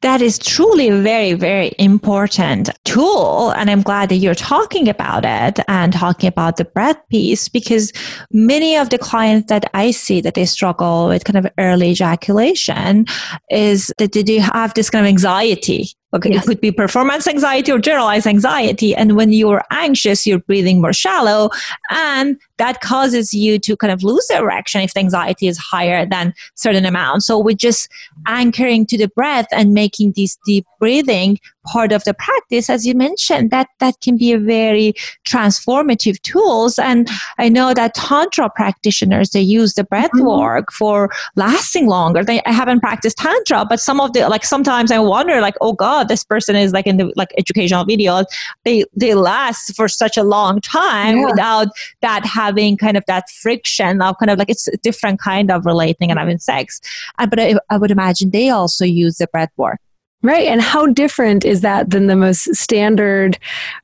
that 0.02 0.22
is 0.22 0.38
truly 0.38 0.90
a 0.90 1.02
very, 1.02 1.34
very 1.34 1.74
important 1.80 2.70
tool. 2.86 3.52
And 3.52 3.70
I'm 3.70 3.82
glad 3.82 4.10
that 4.10 4.18
you're 4.18 4.36
talking 4.36 4.88
about 4.88 5.26
it 5.26 5.60
and 5.68 5.92
talking 5.92 6.28
about 6.28 6.58
the 6.58 6.66
breath 6.66 6.98
piece 7.10 7.50
because 7.50 7.92
many 8.32 8.76
of 8.76 8.90
the 8.92 9.00
clients 9.00 9.50
that 9.50 9.70
I 9.74 9.92
see 9.92 10.22
that 10.22 10.36
they 10.36 10.46
struggle 10.46 11.08
with 11.08 11.24
kind 11.24 11.44
of 11.44 11.52
early 11.58 11.92
ejaculation 11.92 13.06
is 13.50 13.92
that 13.98 14.12
they 14.12 14.24
do 14.24 14.38
have 14.40 14.76
this 14.76 14.90
kind 14.92 15.04
of 15.04 15.10
anxiety 15.10 15.90
Okay, 16.14 16.32
yes. 16.32 16.46
it 16.46 16.48
could 16.48 16.62
be 16.62 16.72
performance 16.72 17.28
anxiety 17.28 17.70
or 17.70 17.80
generalized 17.80 18.26
anxiety. 18.26 18.96
And 18.96 19.18
when 19.18 19.34
you're 19.34 19.64
anxious, 19.72 20.26
you're 20.26 20.40
breathing 20.40 20.80
more 20.80 20.94
shallow, 20.94 21.50
and 21.90 22.40
that 22.58 22.80
causes 22.80 23.34
you 23.34 23.60
to 23.60 23.76
kind 23.76 23.92
of 23.92 24.04
lose 24.04 24.26
the 24.28 24.38
erection 24.38 24.82
if 24.82 24.94
the 24.94 25.02
anxiety 25.02 25.48
is 25.48 25.58
higher 25.58 26.06
than 26.06 26.34
certain 26.56 26.86
amount. 26.86 27.24
So 27.24 27.38
we're 27.38 27.58
just 27.58 27.90
anchoring 28.26 28.86
to 28.86 28.98
the 28.98 29.10
breath 29.10 29.48
and 29.52 29.74
making 29.74 30.14
this 30.16 30.38
deep 30.46 30.66
breathing 30.80 31.40
part 31.68 31.92
of 31.92 32.04
the 32.04 32.14
practice, 32.14 32.70
as 32.70 32.86
you 32.86 32.96
mentioned, 32.96 33.52
that 33.52 33.68
that 33.80 33.96
can 34.02 34.18
be 34.18 34.32
a 34.32 34.40
very 34.40 34.94
transformative 35.26 36.22
tools. 36.22 36.80
And 36.80 37.10
I 37.38 37.50
know 37.50 37.74
that 37.74 37.96
tantra 37.96 38.50
practitioners 38.50 39.32
they 39.32 39.42
use 39.42 39.74
the 39.74 39.84
breath 39.84 40.12
mm-hmm. 40.12 40.26
work 40.26 40.72
for 40.72 41.10
lasting 41.36 41.88
longer. 41.88 42.24
They, 42.24 42.42
I 42.44 42.52
haven't 42.52 42.80
practiced 42.80 43.18
tantra, 43.18 43.66
but 43.66 43.80
some 43.80 44.00
of 44.00 44.14
the 44.14 44.28
like 44.30 44.46
sometimes 44.46 44.92
I 44.92 45.00
wonder 45.00 45.42
like, 45.42 45.56
oh 45.62 45.74
God, 45.74 46.08
this 46.08 46.24
person 46.24 46.56
is 46.56 46.72
like 46.74 46.88
in 46.88 46.98
the 46.98 47.14
like 47.16 47.34
educational 47.38 47.86
videos, 47.86 48.26
they 48.64 48.86
they 48.96 49.14
last 49.14 49.76
for 49.76 49.88
such 49.88 50.18
a 50.18 50.24
long 50.24 50.62
time 50.62 51.18
yeah. 51.18 51.26
without 51.26 51.68
that 52.02 52.26
having 52.26 52.78
kind 52.78 52.98
of 52.98 53.04
that 53.08 53.30
friction 53.30 54.02
of 54.02 54.18
kind 54.20 54.30
of 54.30 54.38
like 54.38 54.50
it's 54.50 54.68
a 54.68 54.78
different 54.78 55.20
kind 55.20 55.52
of 55.52 55.66
relating 55.66 56.10
and 56.10 56.20
having 56.20 56.38
sex. 56.38 56.80
Uh, 57.20 57.28
but 57.28 57.40
I, 57.40 57.56
I 57.70 57.78
would 57.78 57.92
imagine 57.92 58.32
they 58.32 58.50
also 58.50 58.86
use 58.86 59.18
the 59.18 59.28
breath 59.28 59.52
work. 59.58 59.80
Right. 60.24 60.48
And 60.48 60.62
how 60.62 60.88
different 60.88 61.46
is 61.46 61.62
that 61.62 61.92
than 61.92 62.08
the 62.08 62.16
most 62.16 62.56
standard 62.56 63.38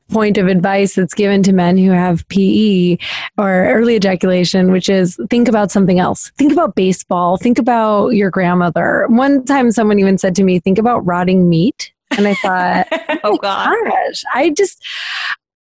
point 0.10 0.38
of 0.38 0.48
advice 0.48 0.96
that's 0.96 1.14
given 1.14 1.44
to 1.44 1.54
men 1.54 1.78
who 1.78 1.92
have 1.92 2.28
PE 2.30 2.98
or 3.38 3.68
early 3.68 3.96
ejaculation, 3.96 4.72
which 4.72 4.90
is 4.90 5.20
think 5.30 5.48
about 5.48 5.72
something 5.72 6.00
else. 6.00 6.32
Think 6.38 6.52
about 6.52 6.76
baseball. 6.76 7.38
Think 7.38 7.60
about 7.60 8.10
your 8.10 8.32
grandmother. 8.32 9.06
One 9.10 9.46
time 9.46 9.72
someone 9.72 10.00
even 10.00 10.18
said 10.18 10.36
to 10.36 10.44
me, 10.44 10.60
think 10.60 10.80
about 10.80 11.06
rotting 11.06 11.50
meat. 11.50 11.92
And 12.18 12.28
I 12.28 12.34
thought, 12.36 12.88
oh, 12.92 13.18
oh 13.24 13.38
gosh, 13.38 14.24
I 14.34 14.50
just, 14.52 14.84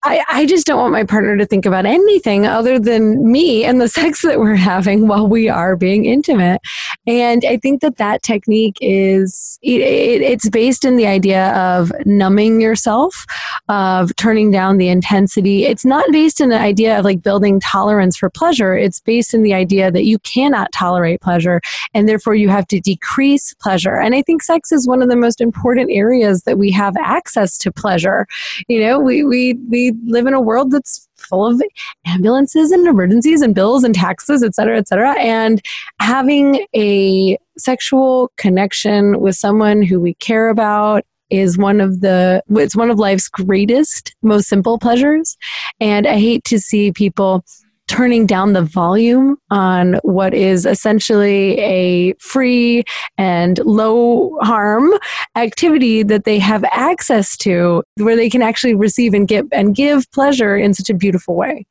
I, 0.07 0.23
I 0.29 0.45
just 0.45 0.65
don't 0.65 0.79
want 0.79 0.93
my 0.93 1.03
partner 1.03 1.35
to 1.37 1.45
think 1.45 1.65
about 1.65 1.85
anything 1.85 2.47
other 2.47 2.79
than 2.79 3.29
me 3.29 3.65
and 3.65 3.81
the 3.81 3.87
sex 3.97 4.21
that 4.21 4.39
we're 4.39 4.55
having 4.55 5.07
while 5.07 5.27
we 5.27 5.49
are 5.49 5.75
being 5.75 6.05
intimate. 6.05 6.61
And 7.05 7.43
I 7.45 7.57
think 7.57 7.81
that 7.81 7.97
that 7.97 8.23
technique 8.23 8.77
is, 8.79 9.59
it, 9.61 9.81
it, 9.81 10.21
it's 10.21 10.49
based 10.49 10.85
in 10.85 10.95
the 10.95 11.07
idea 11.07 11.53
of 11.53 11.91
numbing 12.05 12.61
yourself, 12.61 13.25
of 13.67 14.15
turning 14.15 14.51
down 14.51 14.77
the 14.77 14.87
intensity. 14.87 15.65
It's 15.65 15.85
not 15.85 16.05
based 16.11 16.39
in 16.39 16.49
the 16.49 16.59
idea 16.59 16.97
of 16.97 17.05
like 17.05 17.21
building 17.21 17.59
tolerance 17.59 18.15
for 18.17 18.29
pleasure. 18.29 18.77
It's 18.77 19.01
based 19.01 19.33
in 19.33 19.43
the 19.43 19.53
idea 19.53 19.91
that 19.91 20.05
you 20.05 20.19
cannot 20.19 20.71
tolerate 20.71 21.21
pleasure 21.21 21.61
and 21.93 22.07
therefore 22.07 22.35
you 22.35 22.49
have 22.49 22.67
to 22.67 22.79
decrease 22.79 23.53
pleasure. 23.55 23.95
And 23.95 24.15
I 24.15 24.21
think 24.21 24.41
sex 24.41 24.71
is 24.71 24.87
one 24.87 25.01
of 25.01 25.09
the 25.09 25.15
most 25.15 25.41
important 25.41 25.91
areas 25.91 26.43
that 26.43 26.57
we 26.57 26.71
have 26.71 26.95
access 26.97 27.57
to 27.59 27.71
pleasure. 27.71 28.25
You 28.67 28.79
know, 28.79 28.99
we, 28.99 29.23
we, 29.23 29.55
we 29.69 29.93
live 30.05 30.27
in 30.27 30.33
a 30.33 30.41
world 30.41 30.71
that's 30.71 31.07
full 31.17 31.45
of 31.45 31.61
ambulances 32.05 32.71
and 32.71 32.87
emergencies 32.87 33.41
and 33.41 33.55
bills 33.55 33.83
and 33.83 33.95
taxes, 33.95 34.43
et 34.43 34.55
cetera, 34.55 34.77
et 34.77 34.87
cetera. 34.87 35.19
And 35.19 35.61
having 35.99 36.65
a 36.75 37.37
sexual 37.57 38.31
connection 38.37 39.19
with 39.19 39.35
someone 39.35 39.81
who 39.81 39.99
we 39.99 40.13
care 40.15 40.49
about 40.49 41.03
is 41.29 41.57
one 41.57 41.81
of 41.81 41.99
the 42.01 42.41
it's 42.51 42.75
one 42.75 42.89
of 42.89 42.99
life's 42.99 43.27
greatest 43.27 44.15
most 44.21 44.47
simple 44.47 44.79
pleasures 44.79 45.37
and 45.81 46.07
i 46.07 46.17
hate 46.17 46.41
to 46.45 46.57
see 46.57 46.89
people 46.89 47.43
turning 47.87 48.25
down 48.25 48.53
the 48.53 48.61
volume 48.61 49.37
on 49.49 49.95
what 50.03 50.33
is 50.33 50.65
essentially 50.65 51.57
a 51.59 52.13
free 52.15 52.83
and 53.17 53.59
low 53.59 54.37
harm 54.41 54.91
activity 55.35 56.03
that 56.03 56.25
they 56.25 56.37
have 56.37 56.63
access 56.71 57.37
to 57.37 57.83
where 57.95 58.15
they 58.15 58.29
can 58.29 58.41
actually 58.41 58.75
receive 58.75 59.13
and 59.13 59.27
get 59.27 59.45
and 59.51 59.75
give 59.75 60.09
pleasure 60.11 60.55
in 60.57 60.73
such 60.73 60.89
a 60.89 60.93
beautiful 60.93 61.35
way 61.35 61.65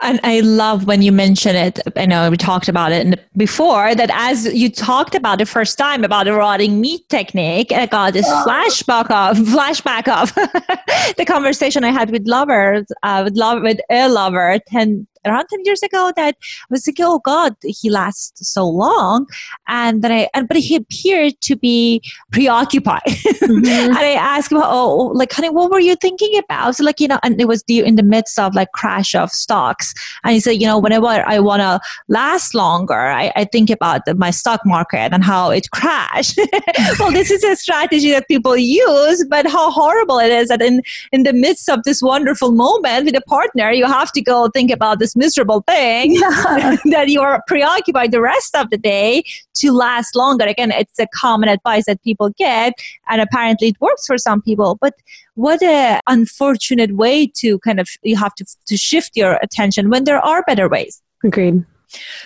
and 0.00 0.20
I 0.22 0.40
love 0.40 0.86
when 0.86 1.02
you 1.02 1.12
mention 1.12 1.56
it. 1.56 1.80
I 1.96 2.06
know 2.06 2.30
we 2.30 2.36
talked 2.36 2.68
about 2.68 2.92
it 2.92 3.20
before 3.36 3.94
that 3.94 4.10
as 4.12 4.52
you 4.54 4.70
talked 4.70 5.14
about 5.14 5.38
the 5.38 5.46
first 5.46 5.76
time 5.76 6.04
about 6.04 6.24
the 6.24 6.34
rotting 6.34 6.80
meat 6.80 7.08
technique, 7.08 7.72
I 7.72 7.86
got 7.86 8.12
this 8.12 8.28
flashback 8.28 9.10
of 9.10 9.38
flashback 9.48 10.08
of 10.08 10.34
the 11.16 11.24
conversation 11.26 11.84
I 11.84 11.90
had 11.90 12.10
with 12.10 12.26
lovers, 12.26 12.86
uh, 13.02 13.22
with 13.24 13.36
love 13.36 13.62
with 13.62 13.80
a 13.90 14.08
lover 14.08 14.58
10, 14.68 15.06
around 15.28 15.46
10 15.48 15.60
years 15.64 15.82
ago 15.82 16.12
that 16.16 16.34
I 16.40 16.64
was 16.70 16.86
like, 16.86 16.96
oh 17.00 17.20
God, 17.20 17.54
he 17.62 17.90
lasts 17.90 18.52
so 18.52 18.66
long. 18.66 19.26
And 19.68 20.02
then 20.02 20.12
I, 20.12 20.28
and, 20.34 20.48
but 20.48 20.56
he 20.56 20.76
appeared 20.76 21.40
to 21.42 21.56
be 21.56 22.02
preoccupied. 22.32 23.02
Mm-hmm. 23.06 23.66
and 23.68 23.98
I 23.98 24.12
asked 24.12 24.52
him, 24.52 24.58
oh, 24.62 25.12
like, 25.14 25.32
honey, 25.32 25.50
what 25.50 25.70
were 25.70 25.80
you 25.80 25.96
thinking 25.96 26.38
about? 26.38 26.76
So 26.76 26.84
like, 26.84 27.00
you 27.00 27.08
know, 27.08 27.18
and 27.22 27.40
it 27.40 27.48
was 27.48 27.62
the, 27.64 27.80
in 27.80 27.96
the 27.96 28.02
midst 28.02 28.38
of 28.38 28.54
like 28.54 28.72
crash 28.72 29.14
of 29.14 29.30
stocks. 29.30 29.94
And 30.24 30.34
he 30.34 30.40
said, 30.40 30.52
you 30.52 30.66
know, 30.66 30.78
whenever 30.78 31.06
I 31.06 31.38
want 31.38 31.60
to 31.60 31.80
last 32.08 32.54
longer, 32.54 32.94
I, 32.94 33.32
I 33.36 33.44
think 33.44 33.70
about 33.70 34.04
the, 34.04 34.14
my 34.14 34.30
stock 34.30 34.60
market 34.64 35.12
and 35.12 35.24
how 35.24 35.50
it 35.50 35.70
crashed. 35.70 36.38
well, 36.98 37.12
this 37.12 37.30
is 37.30 37.44
a 37.44 37.56
strategy 37.56 38.10
that 38.10 38.28
people 38.28 38.56
use, 38.56 39.24
but 39.28 39.46
how 39.46 39.70
horrible 39.70 40.18
it 40.18 40.30
is 40.30 40.48
that 40.48 40.62
in, 40.62 40.82
in 41.12 41.22
the 41.22 41.32
midst 41.32 41.68
of 41.68 41.82
this 41.84 42.02
wonderful 42.02 42.52
moment 42.52 43.06
with 43.06 43.16
a 43.16 43.20
partner, 43.22 43.70
you 43.70 43.86
have 43.86 44.12
to 44.12 44.20
go 44.20 44.48
think 44.48 44.70
about 44.70 44.98
this 44.98 45.16
miserable 45.18 45.62
thing 45.62 46.12
yeah. 46.14 46.76
that 46.86 47.08
you 47.08 47.20
are 47.20 47.42
preoccupied 47.46 48.12
the 48.12 48.20
rest 48.20 48.54
of 48.54 48.70
the 48.70 48.78
day 48.78 49.22
to 49.56 49.72
last 49.72 50.16
longer. 50.16 50.44
Again, 50.44 50.70
it's 50.70 50.98
a 50.98 51.06
common 51.14 51.48
advice 51.48 51.84
that 51.86 52.02
people 52.02 52.30
get, 52.38 52.72
and 53.08 53.20
apparently 53.20 53.68
it 53.68 53.80
works 53.80 54.06
for 54.06 54.16
some 54.16 54.40
people. 54.40 54.78
But 54.80 54.94
what 55.34 55.62
a 55.62 56.00
unfortunate 56.06 56.96
way 56.96 57.26
to 57.36 57.58
kind 57.60 57.80
of 57.80 57.88
you 58.02 58.16
have 58.16 58.34
to 58.36 58.44
to 58.66 58.76
shift 58.76 59.12
your 59.14 59.38
attention 59.42 59.90
when 59.90 60.04
there 60.04 60.24
are 60.24 60.42
better 60.46 60.68
ways. 60.68 61.02
Agreed. 61.24 61.64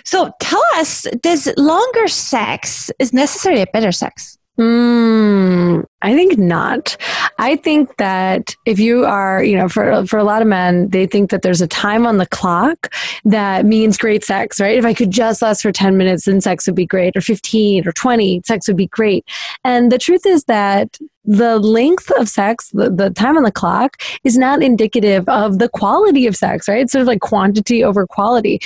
So 0.03 0.31
tell 0.39 0.63
us, 0.75 1.07
does 1.21 1.49
longer 1.57 2.07
sex 2.07 2.91
is 2.99 3.13
necessarily 3.13 3.61
a 3.61 3.67
better 3.67 3.91
sex? 3.91 4.37
Mm, 4.59 5.83
I 6.03 6.13
think 6.13 6.37
not. 6.37 6.95
I 7.39 7.55
think 7.55 7.97
that 7.97 8.55
if 8.67 8.77
you 8.77 9.03
are, 9.03 9.43
you 9.43 9.57
know, 9.57 9.67
for 9.67 10.05
for 10.05 10.19
a 10.19 10.23
lot 10.23 10.43
of 10.43 10.47
men, 10.47 10.89
they 10.89 11.07
think 11.07 11.31
that 11.31 11.41
there's 11.41 11.61
a 11.61 11.67
time 11.67 12.05
on 12.05 12.17
the 12.17 12.27
clock 12.27 12.93
that 13.25 13.65
means 13.65 13.97
great 13.97 14.23
sex, 14.23 14.59
right? 14.59 14.77
If 14.77 14.85
I 14.85 14.93
could 14.93 15.09
just 15.09 15.41
last 15.41 15.63
for 15.63 15.71
10 15.71 15.97
minutes, 15.97 16.25
then 16.25 16.39
sex 16.39 16.67
would 16.67 16.75
be 16.75 16.85
great, 16.85 17.17
or 17.17 17.21
15 17.21 17.87
or 17.87 17.91
20, 17.93 18.43
sex 18.45 18.67
would 18.67 18.77
be 18.77 18.87
great. 18.87 19.25
And 19.63 19.91
the 19.91 19.97
truth 19.97 20.25
is 20.27 20.43
that 20.43 20.99
the 21.25 21.57
length 21.57 22.11
of 22.11 22.29
sex, 22.29 22.69
the, 22.73 22.91
the 22.91 23.09
time 23.09 23.37
on 23.37 23.43
the 23.43 23.51
clock, 23.51 24.01
is 24.23 24.37
not 24.37 24.61
indicative 24.61 25.27
of 25.29 25.57
the 25.57 25.69
quality 25.69 26.27
of 26.27 26.35
sex, 26.35 26.67
right? 26.67 26.81
It's 26.81 26.91
sort 26.91 27.01
of 27.01 27.07
like 27.07 27.21
quantity 27.21 27.83
over 27.83 28.05
quality 28.05 28.59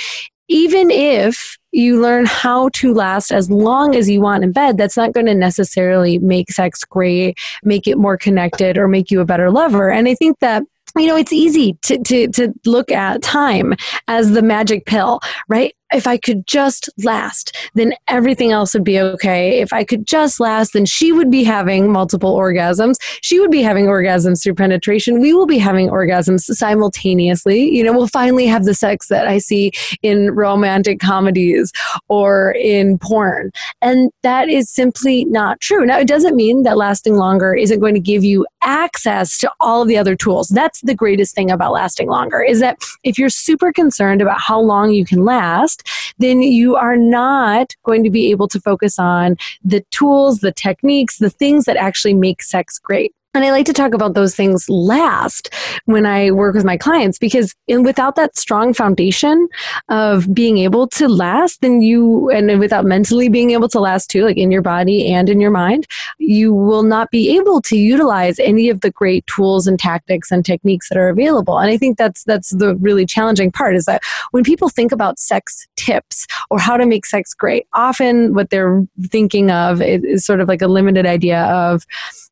even 0.48 0.90
if 0.90 1.58
you 1.72 2.00
learn 2.00 2.26
how 2.26 2.70
to 2.70 2.94
last 2.94 3.30
as 3.30 3.50
long 3.50 3.94
as 3.94 4.08
you 4.08 4.20
want 4.20 4.42
in 4.42 4.52
bed, 4.52 4.78
that's 4.78 4.96
not 4.96 5.12
going 5.12 5.26
to 5.26 5.34
necessarily 5.34 6.18
make 6.18 6.50
sex 6.50 6.82
great, 6.84 7.38
make 7.62 7.86
it 7.86 7.98
more 7.98 8.16
connected, 8.16 8.78
or 8.78 8.88
make 8.88 9.10
you 9.10 9.20
a 9.20 9.26
better 9.26 9.50
lover. 9.50 9.90
And 9.90 10.08
I 10.08 10.14
think 10.14 10.38
that 10.40 10.62
you 10.96 11.06
know 11.06 11.16
it's 11.16 11.32
easy 11.32 11.74
to, 11.82 11.98
to 11.98 12.28
to 12.28 12.54
look 12.64 12.90
at 12.90 13.22
time 13.22 13.74
as 14.08 14.32
the 14.32 14.42
magic 14.42 14.86
pill 14.86 15.20
right 15.46 15.74
if 15.92 16.06
I 16.06 16.18
could 16.18 16.46
just 16.46 16.88
last, 17.04 17.56
then 17.74 17.94
everything 18.08 18.52
else 18.52 18.74
would 18.74 18.84
be 18.84 19.00
okay. 19.00 19.60
If 19.60 19.72
I 19.72 19.84
could 19.84 20.06
just 20.06 20.40
last, 20.40 20.72
then 20.72 20.86
she 20.86 21.12
would 21.12 21.30
be 21.30 21.44
having 21.44 21.90
multiple 21.90 22.36
orgasms. 22.36 22.96
She 23.22 23.40
would 23.40 23.50
be 23.50 23.62
having 23.62 23.86
orgasms 23.86 24.42
through 24.42 24.54
penetration. 24.54 25.20
We 25.20 25.32
will 25.32 25.46
be 25.46 25.58
having 25.58 25.88
orgasms 25.88 26.40
simultaneously. 26.40 27.74
You 27.74 27.84
know, 27.84 27.92
we'll 27.92 28.08
finally 28.08 28.46
have 28.46 28.64
the 28.64 28.74
sex 28.74 29.08
that 29.08 29.26
I 29.26 29.38
see 29.38 29.72
in 30.02 30.32
romantic 30.32 31.00
comedies 31.00 31.72
or 32.08 32.52
in 32.52 32.98
porn. 32.98 33.50
And 33.80 34.10
that 34.22 34.48
is 34.48 34.70
simply 34.70 35.24
not 35.26 35.60
true. 35.60 35.86
Now, 35.86 35.98
it 35.98 36.08
doesn't 36.08 36.36
mean 36.36 36.62
that 36.64 36.76
lasting 36.76 37.16
longer 37.16 37.54
isn't 37.54 37.80
going 37.80 37.94
to 37.94 38.00
give 38.00 38.24
you 38.24 38.46
access 38.62 39.38
to 39.38 39.50
all 39.60 39.82
of 39.82 39.88
the 39.88 39.96
other 39.96 40.14
tools. 40.14 40.48
That's 40.48 40.80
the 40.82 40.94
greatest 40.94 41.34
thing 41.34 41.50
about 41.50 41.72
lasting 41.72 42.08
longer 42.08 42.42
is 42.42 42.60
that 42.60 42.78
if 43.04 43.18
you're 43.18 43.30
super 43.30 43.72
concerned 43.72 44.20
about 44.20 44.40
how 44.40 44.60
long 44.60 44.92
you 44.92 45.04
can 45.04 45.24
last, 45.24 45.77
then 46.18 46.42
you 46.42 46.76
are 46.76 46.96
not 46.96 47.74
going 47.84 48.04
to 48.04 48.10
be 48.10 48.30
able 48.30 48.48
to 48.48 48.60
focus 48.60 48.98
on 48.98 49.36
the 49.64 49.84
tools, 49.90 50.40
the 50.40 50.52
techniques, 50.52 51.18
the 51.18 51.30
things 51.30 51.64
that 51.64 51.76
actually 51.76 52.14
make 52.14 52.42
sex 52.42 52.78
great. 52.78 53.14
And 53.34 53.44
I 53.44 53.50
like 53.50 53.66
to 53.66 53.74
talk 53.74 53.92
about 53.92 54.14
those 54.14 54.34
things 54.34 54.68
last 54.70 55.52
when 55.84 56.06
I 56.06 56.30
work 56.30 56.54
with 56.54 56.64
my 56.64 56.78
clients 56.78 57.18
because 57.18 57.54
in, 57.66 57.82
without 57.82 58.16
that 58.16 58.38
strong 58.38 58.72
foundation 58.72 59.48
of 59.90 60.32
being 60.34 60.58
able 60.58 60.88
to 60.88 61.08
last, 61.08 61.60
then 61.60 61.82
you, 61.82 62.30
and 62.30 62.58
without 62.58 62.86
mentally 62.86 63.28
being 63.28 63.50
able 63.50 63.68
to 63.68 63.80
last 63.80 64.08
too, 64.08 64.24
like 64.24 64.38
in 64.38 64.50
your 64.50 64.62
body 64.62 65.12
and 65.12 65.28
in 65.28 65.42
your 65.42 65.50
mind, 65.50 65.86
you 66.18 66.54
will 66.54 66.82
not 66.82 67.10
be 67.10 67.36
able 67.36 67.60
to 67.62 67.76
utilize 67.76 68.38
any 68.38 68.70
of 68.70 68.80
the 68.80 68.90
great 68.90 69.26
tools 69.26 69.66
and 69.66 69.78
tactics 69.78 70.32
and 70.32 70.44
techniques 70.44 70.88
that 70.88 70.96
are 70.96 71.10
available. 71.10 71.58
And 71.58 71.70
I 71.70 71.76
think 71.76 71.98
that's, 71.98 72.24
that's 72.24 72.50
the 72.50 72.76
really 72.76 73.04
challenging 73.04 73.52
part 73.52 73.76
is 73.76 73.84
that 73.84 74.02
when 74.30 74.42
people 74.42 74.70
think 74.70 74.90
about 74.90 75.18
sex 75.18 75.68
tips 75.76 76.26
or 76.48 76.58
how 76.58 76.78
to 76.78 76.86
make 76.86 77.04
sex 77.04 77.34
great, 77.34 77.66
often 77.74 78.32
what 78.32 78.48
they're 78.48 78.86
thinking 79.10 79.50
of 79.50 79.82
is, 79.82 80.02
is 80.02 80.24
sort 80.24 80.40
of 80.40 80.48
like 80.48 80.62
a 80.62 80.66
limited 80.66 81.04
idea 81.04 81.42
of, 81.44 81.84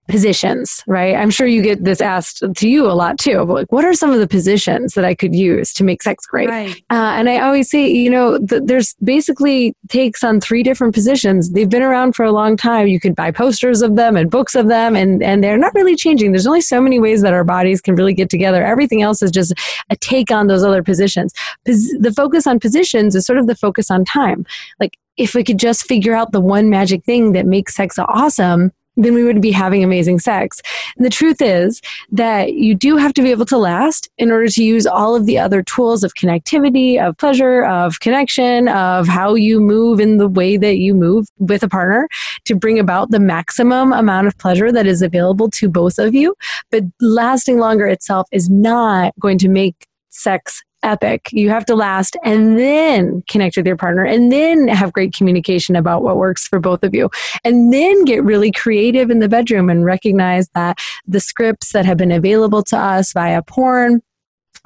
positions, 0.08 0.82
right? 0.86 1.14
I'm 1.14 1.30
sure 1.30 1.46
you 1.46 1.62
get 1.62 1.84
this 1.84 2.00
asked 2.00 2.42
to 2.56 2.68
you 2.68 2.86
a 2.86 2.92
lot 2.92 3.18
too. 3.18 3.42
Like, 3.42 3.70
what 3.70 3.84
are 3.84 3.94
some 3.94 4.10
of 4.10 4.20
the 4.20 4.28
positions 4.28 4.94
that 4.94 5.04
I 5.04 5.14
could 5.14 5.34
use 5.34 5.72
to 5.74 5.84
make 5.84 6.02
sex 6.02 6.26
great? 6.26 6.48
Right. 6.48 6.76
Uh, 6.90 7.14
and 7.16 7.28
I 7.28 7.40
always 7.40 7.70
say, 7.70 7.88
you 7.88 8.10
know, 8.10 8.38
th- 8.38 8.62
there's 8.64 8.94
basically 9.02 9.74
takes 9.88 10.22
on 10.22 10.40
three 10.40 10.62
different 10.62 10.94
positions. 10.94 11.50
They've 11.50 11.68
been 11.68 11.82
around 11.82 12.14
for 12.14 12.24
a 12.24 12.32
long 12.32 12.56
time. 12.56 12.86
You 12.86 13.00
could 13.00 13.14
buy 13.14 13.30
posters 13.30 13.82
of 13.82 13.96
them 13.96 14.16
and 14.16 14.30
books 14.30 14.54
of 14.54 14.68
them, 14.68 14.96
and 14.96 15.22
and 15.22 15.42
they're 15.42 15.58
not 15.58 15.74
really 15.74 15.96
changing. 15.96 16.32
There's 16.32 16.46
only 16.46 16.60
so 16.60 16.80
many 16.80 17.00
ways 17.00 17.22
that 17.22 17.32
our 17.32 17.44
bodies 17.44 17.80
can 17.80 17.94
really 17.94 18.14
get 18.14 18.30
together. 18.30 18.64
Everything 18.64 19.02
else 19.02 19.22
is 19.22 19.30
just 19.30 19.54
a 19.90 19.96
take 19.96 20.30
on 20.30 20.46
those 20.46 20.62
other 20.62 20.82
positions. 20.82 21.32
Pos- 21.66 21.96
the 21.98 22.12
focus 22.12 22.46
on 22.46 22.60
positions 22.60 23.14
is 23.14 23.26
sort 23.26 23.38
of 23.38 23.46
the 23.46 23.56
focus 23.56 23.90
on 23.90 24.04
time. 24.04 24.46
Like 24.80 24.96
if 25.16 25.34
we 25.34 25.42
could 25.42 25.58
just 25.58 25.86
figure 25.86 26.14
out 26.14 26.32
the 26.32 26.40
one 26.40 26.70
magic 26.70 27.04
thing 27.04 27.32
that 27.32 27.46
makes 27.46 27.74
sex 27.74 27.98
awesome 27.98 28.72
then 28.96 29.14
we 29.14 29.24
would 29.24 29.40
be 29.40 29.50
having 29.50 29.84
amazing 29.84 30.18
sex. 30.18 30.60
And 30.96 31.04
the 31.04 31.10
truth 31.10 31.40
is 31.40 31.80
that 32.10 32.54
you 32.54 32.74
do 32.74 32.96
have 32.96 33.12
to 33.14 33.22
be 33.22 33.30
able 33.30 33.46
to 33.46 33.58
last 33.58 34.08
in 34.18 34.30
order 34.30 34.48
to 34.48 34.64
use 34.64 34.86
all 34.86 35.14
of 35.14 35.26
the 35.26 35.38
other 35.38 35.62
tools 35.62 36.02
of 36.02 36.14
connectivity, 36.14 37.00
of 37.00 37.16
pleasure, 37.18 37.64
of 37.64 38.00
connection, 38.00 38.68
of 38.68 39.06
how 39.06 39.34
you 39.34 39.60
move 39.60 40.00
in 40.00 40.16
the 40.16 40.28
way 40.28 40.56
that 40.56 40.78
you 40.78 40.94
move 40.94 41.28
with 41.38 41.62
a 41.62 41.68
partner 41.68 42.08
to 42.44 42.54
bring 42.54 42.78
about 42.78 43.10
the 43.10 43.20
maximum 43.20 43.92
amount 43.92 44.26
of 44.26 44.36
pleasure 44.38 44.72
that 44.72 44.86
is 44.86 45.02
available 45.02 45.50
to 45.50 45.68
both 45.68 45.98
of 45.98 46.14
you. 46.14 46.34
But 46.70 46.84
lasting 47.00 47.58
longer 47.58 47.86
itself 47.86 48.26
is 48.32 48.48
not 48.48 49.12
going 49.20 49.38
to 49.38 49.48
make 49.48 49.86
sex 50.08 50.62
epic. 50.86 51.28
You 51.32 51.50
have 51.50 51.66
to 51.66 51.74
last 51.74 52.16
and 52.24 52.58
then 52.58 53.22
connect 53.28 53.56
with 53.56 53.66
your 53.66 53.76
partner 53.76 54.04
and 54.04 54.30
then 54.30 54.68
have 54.68 54.92
great 54.92 55.12
communication 55.12 55.76
about 55.76 56.02
what 56.02 56.16
works 56.16 56.46
for 56.46 56.60
both 56.60 56.82
of 56.84 56.94
you. 56.94 57.10
And 57.44 57.72
then 57.72 58.04
get 58.04 58.24
really 58.24 58.52
creative 58.52 59.10
in 59.10 59.18
the 59.18 59.28
bedroom 59.28 59.68
and 59.68 59.84
recognize 59.84 60.48
that 60.54 60.78
the 61.06 61.20
scripts 61.20 61.72
that 61.72 61.84
have 61.84 61.96
been 61.96 62.12
available 62.12 62.62
to 62.64 62.78
us 62.78 63.12
via 63.12 63.42
porn, 63.42 64.00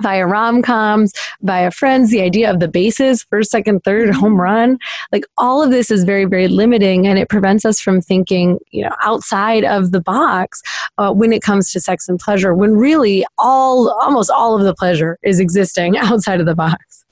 via 0.02 0.26
rom 0.26 0.62
coms, 0.62 1.12
via 1.42 1.70
friends, 1.70 2.10
the 2.10 2.20
idea 2.20 2.50
of 2.50 2.60
the 2.60 2.68
bases, 2.68 3.24
first, 3.24 3.50
second, 3.50 3.82
third, 3.84 4.10
mm-hmm. 4.10 4.20
home 4.20 4.40
run. 4.40 4.78
Like 5.12 5.24
all 5.38 5.62
of 5.62 5.70
this 5.70 5.90
is 5.90 6.04
very, 6.04 6.24
very 6.24 6.48
limiting 6.48 7.06
and 7.06 7.18
it 7.18 7.28
prevents 7.28 7.64
us 7.64 7.80
from 7.80 8.00
thinking, 8.00 8.58
you 8.70 8.84
know, 8.84 8.94
outside 9.02 9.64
of 9.64 9.92
the 9.92 10.00
box 10.00 10.62
uh, 10.98 11.12
when 11.12 11.32
it 11.32 11.42
comes 11.42 11.72
to 11.72 11.80
sex 11.80 12.08
and 12.08 12.18
pleasure, 12.18 12.54
when 12.54 12.76
really 12.76 13.24
all, 13.38 13.90
almost 13.90 14.30
all 14.30 14.56
of 14.56 14.62
the 14.62 14.74
pleasure 14.74 15.18
is 15.22 15.40
existing 15.40 15.96
outside 15.98 16.40
of 16.40 16.46
the 16.46 16.54
box. 16.54 17.04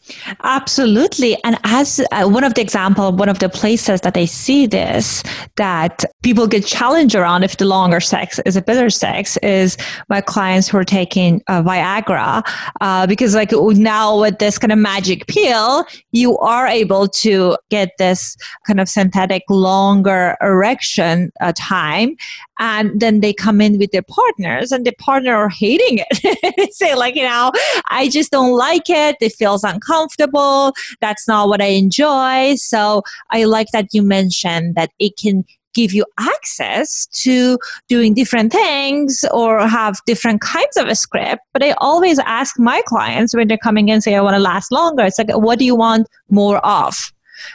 Absolutely. 0.42 1.37
And 1.44 1.59
as 1.64 2.01
uh, 2.12 2.29
one 2.29 2.44
of 2.44 2.55
the 2.55 2.61
example, 2.61 3.12
one 3.12 3.29
of 3.29 3.40
the 3.40 3.48
places 3.48 4.01
that 4.03 4.16
I 4.16 4.24
see 4.24 4.66
this, 4.66 5.22
that 5.57 6.05
people 6.22 6.48
get 6.48 6.66
challenged 6.66 7.14
around 7.14 7.44
if 7.44 7.57
the 7.59 7.64
longer 7.64 8.00
sex 8.00 8.40
is 8.44 8.57
a 8.57 8.62
better 8.62 8.90
sex 8.90 9.37
is 9.38 9.76
my 10.09 10.20
clients 10.20 10.68
who 10.68 10.76
are 10.76 10.85
taking 10.85 11.40
uh, 11.46 11.62
Viagra 11.62 12.42
uh, 12.81 13.07
because 13.07 13.35
like 13.37 13.52
now 13.52 14.20
with 14.20 14.38
this 14.38 14.59
kind 14.59 14.72
of 14.72 14.78
magic 14.78 15.26
pill 15.28 15.87
you 16.11 16.37
are 16.38 16.66
able 16.66 17.07
to 17.07 17.57
get 17.70 17.90
this 17.98 18.37
kind 18.66 18.81
of 18.81 18.88
synthetic 18.88 19.44
longer 19.48 20.37
erection 20.40 21.31
uh, 21.40 21.52
time. 21.57 22.16
And 22.61 22.98
then 23.00 23.20
they 23.20 23.33
come 23.33 23.61
in 23.61 23.78
with 23.78 23.92
their 23.92 24.02
partners 24.02 24.72
and 24.72 24.85
the 24.85 24.92
partner 24.92 25.37
are 25.37 25.48
hating 25.48 26.04
it. 26.11 26.72
Say 26.74 26.96
like 26.96 27.14
you 27.14 27.22
know 27.22 27.52
i 27.90 28.09
just 28.09 28.33
don't 28.33 28.57
like 28.57 28.90
it. 28.90 29.16
It 29.20 29.35
feels 29.35 29.62
uncomfortable. 29.62 30.72
That's 31.00 31.28
not 31.28 31.48
what 31.48 31.62
i 31.62 31.66
enjoy. 31.66 32.57
So 32.57 33.02
i 33.31 33.44
like 33.44 33.68
that 33.72 33.94
you 33.94 34.02
mentioned 34.02 34.74
that 34.74 34.90
it 34.98 35.16
can 35.16 35.44
give 35.74 35.92
you 35.92 36.04
access 36.18 37.07
to 37.12 37.59
doing 37.88 38.14
different 38.14 38.52
things 38.52 39.24
or 39.33 39.66
have 39.66 39.98
different 40.07 40.40
kinds 40.40 40.76
of 40.76 40.88
a 40.88 40.94
script. 40.94 41.42
But 41.52 41.62
I 41.62 41.72
always 41.78 42.18
ask 42.18 42.59
my 42.59 42.83
clients 42.87 43.35
when 43.35 43.48
they're 43.48 43.59
coming 43.59 43.88
in 43.88 44.00
say, 44.00 44.14
I 44.14 44.20
want 44.20 44.35
to 44.35 44.40
last 44.40 44.72
longer. 44.72 45.04
It's 45.04 45.18
like, 45.18 45.31
what 45.31 45.59
do 45.59 45.64
you 45.64 45.74
want 45.74 46.09
more 46.31 46.59
of? 46.66 47.12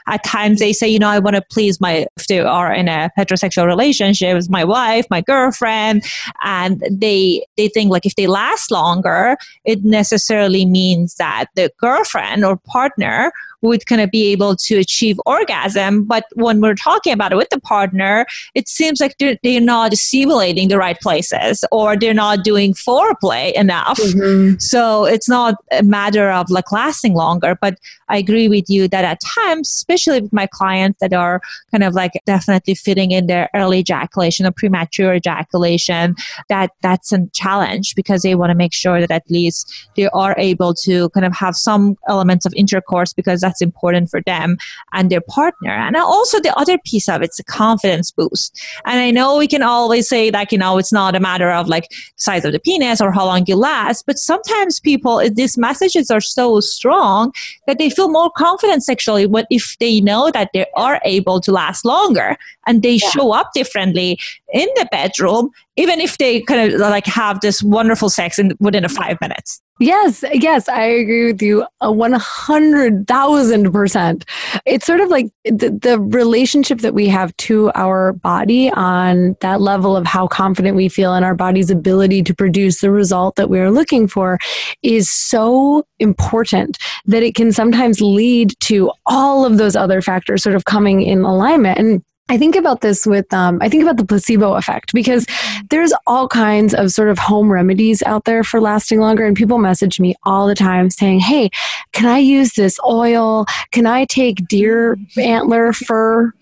At 0.08 0.23
times 0.23 0.60
they 0.60 0.73
say, 0.73 0.88
you 0.88 0.99
know, 0.99 1.10
I 1.10 1.19
want 1.19 1.36
to 1.36 1.43
please 1.52 1.82
my, 1.82 2.08
if 2.17 2.28
they 2.28 2.39
are 2.39 2.73
in 2.73 2.88
a 2.88 3.10
heterosexual 3.17 3.65
relationship 3.65 4.36
with 4.36 4.49
my 4.49 4.63
wife, 4.63 5.06
my 5.10 5.21
girlfriend, 5.21 6.04
and 6.43 6.82
they, 6.89 7.45
they 7.58 7.67
think 7.67 7.91
like 7.91 8.06
if 8.06 8.15
they 8.15 8.28
last 8.28 8.71
longer, 8.71 9.38
it 9.65 9.84
necessarily 9.84 10.65
means 10.65 11.15
that 11.15 11.47
the 11.56 11.71
girlfriend 11.80 12.45
or 12.45 12.58
partner 12.58 13.32
would 13.63 13.86
kind 13.88 14.02
of 14.02 14.12
be 14.12 14.32
able 14.32 14.56
to 14.56 14.78
achieve 14.78 15.19
orgasm. 15.26 16.04
But 16.04 16.26
when 16.36 16.62
we're 16.62 16.76
talking 16.76 17.13
about 17.13 17.32
it 17.32 17.38
with 17.38 17.49
the 17.49 17.60
partner, 17.60 18.26
it 18.54 18.67
seems 18.67 18.99
like 18.99 19.17
they're, 19.17 19.38
they're 19.41 19.62
not 19.62 19.93
stimulating 19.93 20.67
the 20.67 20.78
right 20.78 20.99
places 20.99 21.63
or 21.71 21.97
they're 21.97 22.13
not 22.13 22.43
doing 22.43 22.73
foreplay 22.73 23.54
enough. 23.54 23.97
Mm-hmm. 23.97 24.60
So 24.60 25.06
it's 25.06 25.30
not 25.30 25.56
a 25.71 25.82
matter 25.82 26.30
of 26.30 26.49
like 26.49 26.71
lasting 26.71 27.13
longer. 27.13 27.58
But 27.60 27.80
I 28.10 28.17
agree 28.17 28.47
with 28.47 28.69
you 28.69 28.88
that 28.89 29.06
at 29.06 29.19
times, 29.21 29.69
especially 29.69 30.21
with 30.21 30.34
my 30.34 30.45
clients 30.45 30.99
that 30.99 31.13
are 31.13 31.41
kind 31.71 31.84
of 31.84 31.93
like 31.93 32.12
definitely 32.26 32.76
fitting 32.76 33.12
in 33.12 33.28
their 33.28 33.49
early 33.56 33.80
ejaculation 33.80 34.45
or 34.45 34.52
premature 34.52 35.13
ejaculation, 35.13 36.15
that 36.49 36.71
that's 36.82 37.12
a 37.13 37.26
challenge 37.34 37.95
because 37.95 38.21
they 38.23 38.36
want 38.36 38.49
to 38.49 38.56
make 38.56 38.73
sure 38.73 38.99
that 38.99 39.12
at 39.12 39.23
least 39.30 39.88
they 39.95 40.08
are 40.10 40.36
able 40.38 40.73
to 40.73 41.10
kind 41.10 41.26
of 41.26 41.34
have 41.34 41.56
some 41.56 41.97
elements 42.08 42.45
of 42.45 42.54
intercourse 42.56 43.13
because 43.13 43.41
that's 43.41 43.53
that's 43.54 43.62
important 43.62 44.10
for 44.10 44.22
them 44.22 44.58
and 44.94 45.12
their 45.12 45.22
partner. 45.22 45.70
And 45.70 45.96
also 45.96 46.39
the 46.39 46.58
other 46.58 46.80
piece 46.80 47.08
of 47.08 47.22
it's 47.22 47.39
a 47.39 47.44
confidence 47.44 48.10
boost. 48.12 48.60
And 48.86 49.00
I 49.00 49.12
know 49.12 49.38
we 49.38 49.48
can 49.48 49.62
always 49.62 50.10
say 50.10 50.32
like, 50.32 50.52
you 50.52 50.58
know, 50.58 50.80
it's 50.80 50.92
not 50.92 51.16
a 51.16 51.20
matter 51.20 51.52
of 51.52 51.68
like 51.68 51.88
size 52.16 52.46
of 52.46 52.52
the 52.52 52.60
penis 52.60 53.00
or 53.00 53.12
how 53.12 53.26
long 53.26 53.44
you 53.48 53.56
last, 53.56 54.06
but 54.08 54.18
sometimes 54.18 54.80
people, 54.80 55.22
these 55.30 55.56
messages 55.56 56.10
are 56.10 56.22
so 56.22 56.60
strong 56.62 57.32
that 57.68 57.78
they 57.78 57.92
feel 57.92 58.10
more 58.10 58.32
confident 58.36 58.84
sexually 58.84 59.28
what 59.28 59.46
if 59.52 59.78
they 59.80 60.02
know 60.02 60.32
that 60.32 60.50
they 60.54 60.66
are 60.76 61.00
able 61.06 61.39
to 61.39 61.52
last 61.52 61.86
longer 61.86 62.36
and 62.66 62.82
they 62.82 62.96
yeah. 62.96 63.10
show 63.10 63.34
up 63.34 63.52
differently 63.54 64.20
in 64.52 64.68
the 64.76 64.88
bedroom, 64.92 65.52
even 65.76 66.00
if 66.00 66.18
they 66.18 66.42
kind 66.42 66.74
of 66.74 66.80
like 66.80 67.06
have 67.06 67.42
this 67.42 67.62
wonderful 67.62 68.10
sex 68.10 68.39
in 68.39 68.54
within 68.60 68.84
a 68.84 68.89
five 68.89 69.18
minutes. 69.22 69.62
Yes, 69.80 70.24
yes, 70.32 70.70
I 70.70 70.84
agree 70.84 71.26
with 71.26 71.42
you 71.42 71.66
a 71.82 71.88
100,000%. 71.88 74.24
It's 74.68 74.86
sort 74.86 75.02
of 75.02 75.10
like 75.10 75.32
the, 75.46 75.72
the 75.82 76.00
relationship 76.00 76.82
that 76.82 76.94
we 76.94 77.08
have 77.08 77.36
to 77.38 77.72
our 77.74 78.14
body 78.14 78.70
on 78.70 79.36
that 79.42 79.62
level 79.62 79.98
of 79.98 80.06
how 80.06 80.28
confident 80.28 80.78
we 80.78 80.90
feel 80.90 81.16
in 81.16 81.24
our 81.24 81.34
body's 81.34 81.72
ability 81.72 82.22
to 82.22 82.36
produce 82.36 82.82
the 82.82 82.92
result 82.92 83.36
that 83.36 83.50
we're 83.50 83.72
looking 83.72 84.08
for 84.08 84.38
is 84.84 85.10
so 85.10 85.84
important 85.98 86.78
that 87.06 87.24
it 87.24 87.34
can 87.34 87.52
sometimes 87.52 88.00
lead 88.00 88.54
to 88.60 88.92
all 89.08 89.44
of 89.44 89.58
those 89.58 89.76
other 89.76 90.04
factors 90.04 90.44
sort 90.44 90.56
of 90.56 90.66
coming 90.66 91.02
in 91.02 91.24
alignment. 91.24 91.80
And 91.80 92.04
I 92.30 92.38
think 92.38 92.56
about 92.56 92.82
this 92.82 93.06
with, 93.06 93.32
um, 93.34 93.60
I 93.62 93.68
think 93.68 93.84
about 93.84 93.98
the 93.98 94.06
placebo 94.06 94.54
effect 94.54 94.94
because 94.94 95.26
there's 95.70 95.94
all 96.08 96.28
kinds 96.28 96.74
of 96.74 96.92
sort 96.92 97.10
of 97.10 97.20
home 97.20 97.52
remedies 97.52 98.02
out 98.04 98.24
there 98.24 98.44
for 98.44 98.62
lasting 98.62 99.00
longer. 99.00 99.26
And 99.26 99.36
people 99.36 99.58
message 99.58 100.00
me 100.00 100.16
all 100.24 100.48
the 100.48 100.56
time 100.56 100.90
saying, 100.90 101.20
Hey, 101.20 101.50
can 101.92 102.06
I 102.08 102.20
use 102.20 102.54
this 102.54 102.80
oil? 102.88 103.46
Can 103.72 103.86
I 103.86 104.06
take 104.06 104.48
deer 104.48 104.98
antler 105.18 105.74
fur 105.74 106.34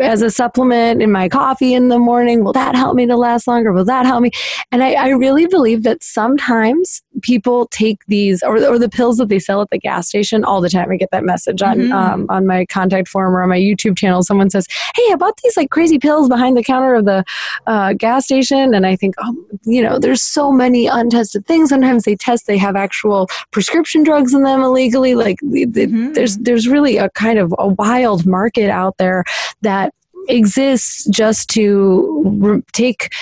as 0.00 0.22
a 0.22 0.30
supplement 0.30 1.02
in 1.02 1.10
my 1.10 1.28
coffee 1.28 1.74
in 1.74 1.88
the 1.88 1.98
morning? 1.98 2.44
Will 2.44 2.52
that 2.52 2.74
help 2.74 2.94
me 2.96 3.06
to 3.06 3.16
last 3.16 3.46
longer? 3.46 3.72
Will 3.72 3.84
that 3.84 4.06
help 4.06 4.22
me? 4.22 4.30
And 4.72 4.82
I, 4.82 4.92
I 4.92 5.08
really 5.10 5.46
believe 5.46 5.82
that 5.84 6.02
sometimes 6.02 7.02
people 7.22 7.66
take 7.68 8.04
these 8.06 8.42
or, 8.42 8.56
or 8.56 8.78
the 8.78 8.88
pills 8.88 9.16
that 9.16 9.28
they 9.28 9.38
sell 9.38 9.62
at 9.62 9.70
the 9.70 9.78
gas 9.78 10.08
station 10.08 10.44
all 10.44 10.60
the 10.60 10.68
time. 10.68 10.90
I 10.90 10.96
get 10.96 11.10
that 11.12 11.24
message 11.24 11.62
on 11.62 11.78
mm-hmm. 11.78 11.92
um, 11.92 12.26
on 12.28 12.46
my 12.46 12.66
contact 12.66 13.08
form 13.08 13.34
or 13.34 13.42
on 13.42 13.48
my 13.48 13.58
YouTube 13.58 13.96
channel. 13.96 14.22
Someone 14.22 14.50
says, 14.50 14.66
"Hey, 14.94 15.12
I 15.12 15.16
bought 15.16 15.38
these 15.42 15.56
like 15.56 15.70
crazy 15.70 15.98
pills 15.98 16.28
behind 16.28 16.56
the 16.56 16.62
counter 16.62 16.94
of 16.94 17.04
the 17.04 17.24
uh, 17.66 17.94
gas 17.94 18.24
station," 18.24 18.74
and 18.74 18.86
I 18.86 18.96
think, 18.96 19.14
oh, 19.18 19.34
you 19.64 19.82
know, 19.82 19.98
there's 19.98 20.22
so 20.22 20.52
many 20.52 20.86
untested 20.86 21.46
things. 21.46 21.70
Sometimes 21.70 22.04
they 22.04 22.16
test; 22.16 22.46
they 22.46 22.58
have 22.58 22.76
actual 22.76 23.28
prescription 23.50 24.02
drugs 24.02 24.34
in 24.34 24.42
them 24.42 24.62
illegally. 24.62 25.14
Like 25.14 25.40
mm-hmm. 25.40 26.12
there's 26.12 26.36
there's 26.38 26.68
really 26.68 26.98
a 26.98 27.10
kind 27.10 27.38
of 27.38 27.54
a 27.58 27.68
wild 27.68 28.26
market 28.26 28.70
out 28.70 28.96
there 28.98 29.24
that 29.62 29.85
exists 30.28 31.04
just 31.10 31.48
to 31.50 32.22
re- 32.24 32.62
take 32.72 33.12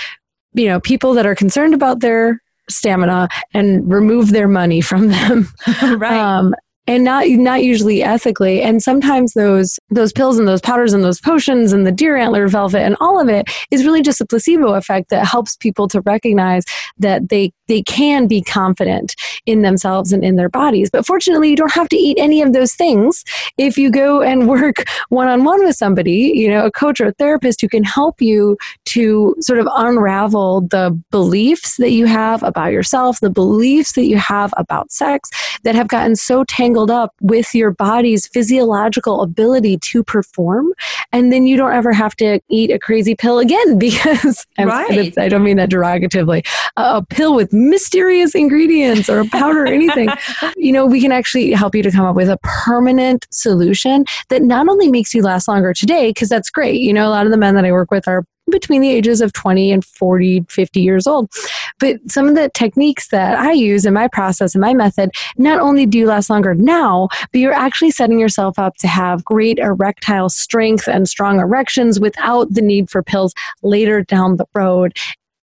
you 0.53 0.67
know 0.67 0.79
people 0.79 1.13
that 1.13 1.25
are 1.25 1.35
concerned 1.35 1.73
about 1.73 1.99
their 1.99 2.41
stamina 2.69 3.27
and 3.53 3.89
remove 3.91 4.31
their 4.31 4.47
money 4.47 4.81
from 4.81 5.09
them. 5.09 5.47
Right. 5.97 6.17
Um, 6.17 6.55
and 6.87 7.03
not 7.03 7.27
not 7.27 7.63
usually 7.63 8.03
ethically. 8.03 8.61
And 8.61 8.81
sometimes 8.81 9.33
those 9.33 9.79
those 9.89 10.11
pills 10.11 10.37
and 10.37 10.47
those 10.47 10.61
powders 10.61 10.93
and 10.93 11.03
those 11.03 11.19
potions 11.19 11.73
and 11.73 11.85
the 11.85 11.91
deer 11.91 12.15
antler 12.15 12.47
velvet 12.47 12.81
and 12.81 12.95
all 12.99 13.19
of 13.19 13.29
it 13.29 13.49
is 13.71 13.85
really 13.85 14.01
just 14.01 14.21
a 14.21 14.25
placebo 14.25 14.73
effect 14.73 15.09
that 15.09 15.25
helps 15.25 15.55
people 15.57 15.87
to 15.89 16.01
recognize 16.01 16.63
that 16.97 17.29
they 17.29 17.51
they 17.67 17.81
can 17.81 18.27
be 18.27 18.41
confident 18.41 19.15
in 19.47 19.63
themselves 19.63 20.13
and 20.13 20.23
in 20.23 20.35
their 20.35 20.49
bodies. 20.49 20.89
But 20.91 21.05
fortunately 21.05 21.49
you 21.49 21.55
don't 21.55 21.71
have 21.71 21.89
to 21.89 21.97
eat 21.97 22.17
any 22.19 22.41
of 22.41 22.53
those 22.53 22.73
things. 22.73 23.23
If 23.57 23.77
you 23.77 23.89
go 23.89 24.21
and 24.21 24.47
work 24.55 24.87
one 25.09 25.27
on 25.27 25.43
one 25.43 25.63
with 25.63 25.75
somebody 25.75 26.31
you 26.35 26.49
know 26.49 26.65
a 26.65 26.71
coach 26.71 26.99
or 26.99 27.07
a 27.07 27.13
therapist 27.13 27.61
who 27.61 27.67
can 27.67 27.83
help 27.83 28.21
you 28.21 28.57
to 28.85 29.35
sort 29.39 29.59
of 29.59 29.67
unravel 29.75 30.61
the 30.61 30.99
beliefs 31.11 31.77
that 31.77 31.91
you 31.91 32.05
have 32.05 32.43
about 32.43 32.71
yourself 32.71 33.19
the 33.19 33.29
beliefs 33.29 33.93
that 33.93 34.05
you 34.05 34.17
have 34.17 34.53
about 34.57 34.91
sex 34.91 35.29
that 35.63 35.75
have 35.75 35.87
gotten 35.87 36.15
so 36.15 36.43
tangled 36.45 36.74
tangled 36.75 36.91
up 36.91 37.13
with 37.21 37.55
your 37.55 37.71
body's 37.71 38.27
physiological 38.27 39.21
ability 39.21 39.77
to 39.77 40.03
perform. 40.03 40.73
And 41.13 41.31
then 41.31 41.45
you 41.45 41.55
don't 41.55 41.71
ever 41.71 41.93
have 41.93 42.15
to 42.17 42.41
eat 42.49 42.69
a 42.69 42.77
crazy 42.77 43.15
pill 43.15 43.39
again 43.39 43.79
because 43.85 44.45
right. 44.59 45.17
I 45.17 45.29
don't 45.29 45.43
mean 45.43 45.57
that 45.57 45.69
derogatively. 45.69 46.45
A, 46.75 46.97
a 46.97 47.05
pill 47.05 47.33
with 47.35 47.53
mysterious 47.53 48.35
ingredients 48.35 49.09
or 49.09 49.19
a 49.19 49.25
powder 49.25 49.63
or 49.63 49.67
anything. 49.67 50.09
you 50.57 50.73
know, 50.73 50.85
we 50.85 50.99
can 50.99 51.11
actually 51.13 51.51
help 51.51 51.75
you 51.75 51.83
to 51.83 51.91
come 51.91 52.05
up 52.05 52.15
with 52.15 52.29
a 52.29 52.37
permanent 52.43 53.25
solution 53.31 54.03
that 54.29 54.41
not 54.41 54.67
only 54.67 54.89
makes 54.89 55.13
you 55.13 55.21
last 55.21 55.47
longer 55.47 55.73
today, 55.73 56.09
because 56.09 56.27
that's 56.27 56.49
great. 56.49 56.81
You 56.81 56.93
know, 56.93 57.07
a 57.07 57.11
lot 57.11 57.25
of 57.25 57.31
the 57.31 57.37
men 57.37 57.55
that 57.55 57.63
I 57.63 57.71
work 57.71 57.91
with 57.91 58.07
are 58.07 58.25
between 58.49 58.81
the 58.81 58.89
ages 58.89 59.21
of 59.21 59.33
20 59.33 59.71
and 59.71 59.83
40, 59.83 60.45
50 60.49 60.81
years 60.81 61.07
old. 61.07 61.31
But 61.79 61.97
some 62.09 62.27
of 62.27 62.35
the 62.35 62.49
techniques 62.53 63.09
that 63.09 63.37
I 63.37 63.51
use 63.51 63.85
in 63.85 63.93
my 63.93 64.07
process 64.07 64.55
and 64.55 64.61
my 64.61 64.73
method, 64.73 65.11
not 65.37 65.59
only 65.59 65.85
do 65.85 65.97
you 65.97 66.07
last 66.07 66.29
longer 66.29 66.53
now, 66.53 67.09
but 67.31 67.39
you're 67.39 67.53
actually 67.53 67.91
setting 67.91 68.19
yourself 68.19 68.57
up 68.59 68.75
to 68.77 68.87
have 68.87 69.25
great 69.25 69.59
erectile 69.59 70.29
strength 70.29 70.87
and 70.87 71.07
strong 71.07 71.39
erections 71.39 71.99
without 71.99 72.53
the 72.53 72.61
need 72.61 72.89
for 72.89 73.01
pills 73.01 73.33
later 73.63 74.01
down 74.03 74.37
the 74.37 74.45
road 74.53 74.97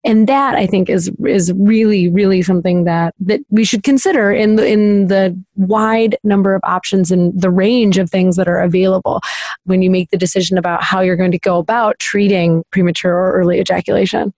and 0.04 0.28
that 0.28 0.56
I 0.56 0.66
think 0.66 0.90
is 0.90 1.12
is 1.26 1.52
really 1.54 2.10
really 2.10 2.42
something 2.42 2.86
that 2.86 3.14
that 3.20 3.42
we 3.50 3.64
should 3.64 3.84
consider 3.84 4.32
in 4.32 4.56
the 4.56 4.66
in 4.66 5.08
the 5.08 5.38
wide 5.56 6.18
number 6.24 6.56
of 6.56 6.62
options 6.64 7.12
and 7.12 7.40
the 7.40 7.50
range 7.50 7.98
of 7.98 8.10
things 8.10 8.36
that 8.38 8.48
are 8.48 8.62
available 8.62 9.22
when 9.66 9.82
you 9.82 9.90
make 9.90 10.10
the 10.10 10.18
decision 10.18 10.58
about 10.58 10.84
how 10.84 11.02
you're 11.02 11.16
going 11.16 11.32
to 11.32 11.40
go 11.40 11.58
about 11.58 12.00
treating 12.00 12.64
premature 12.72 13.14
or 13.14 13.34
early 13.34 13.60
ejaculation. 13.60 14.34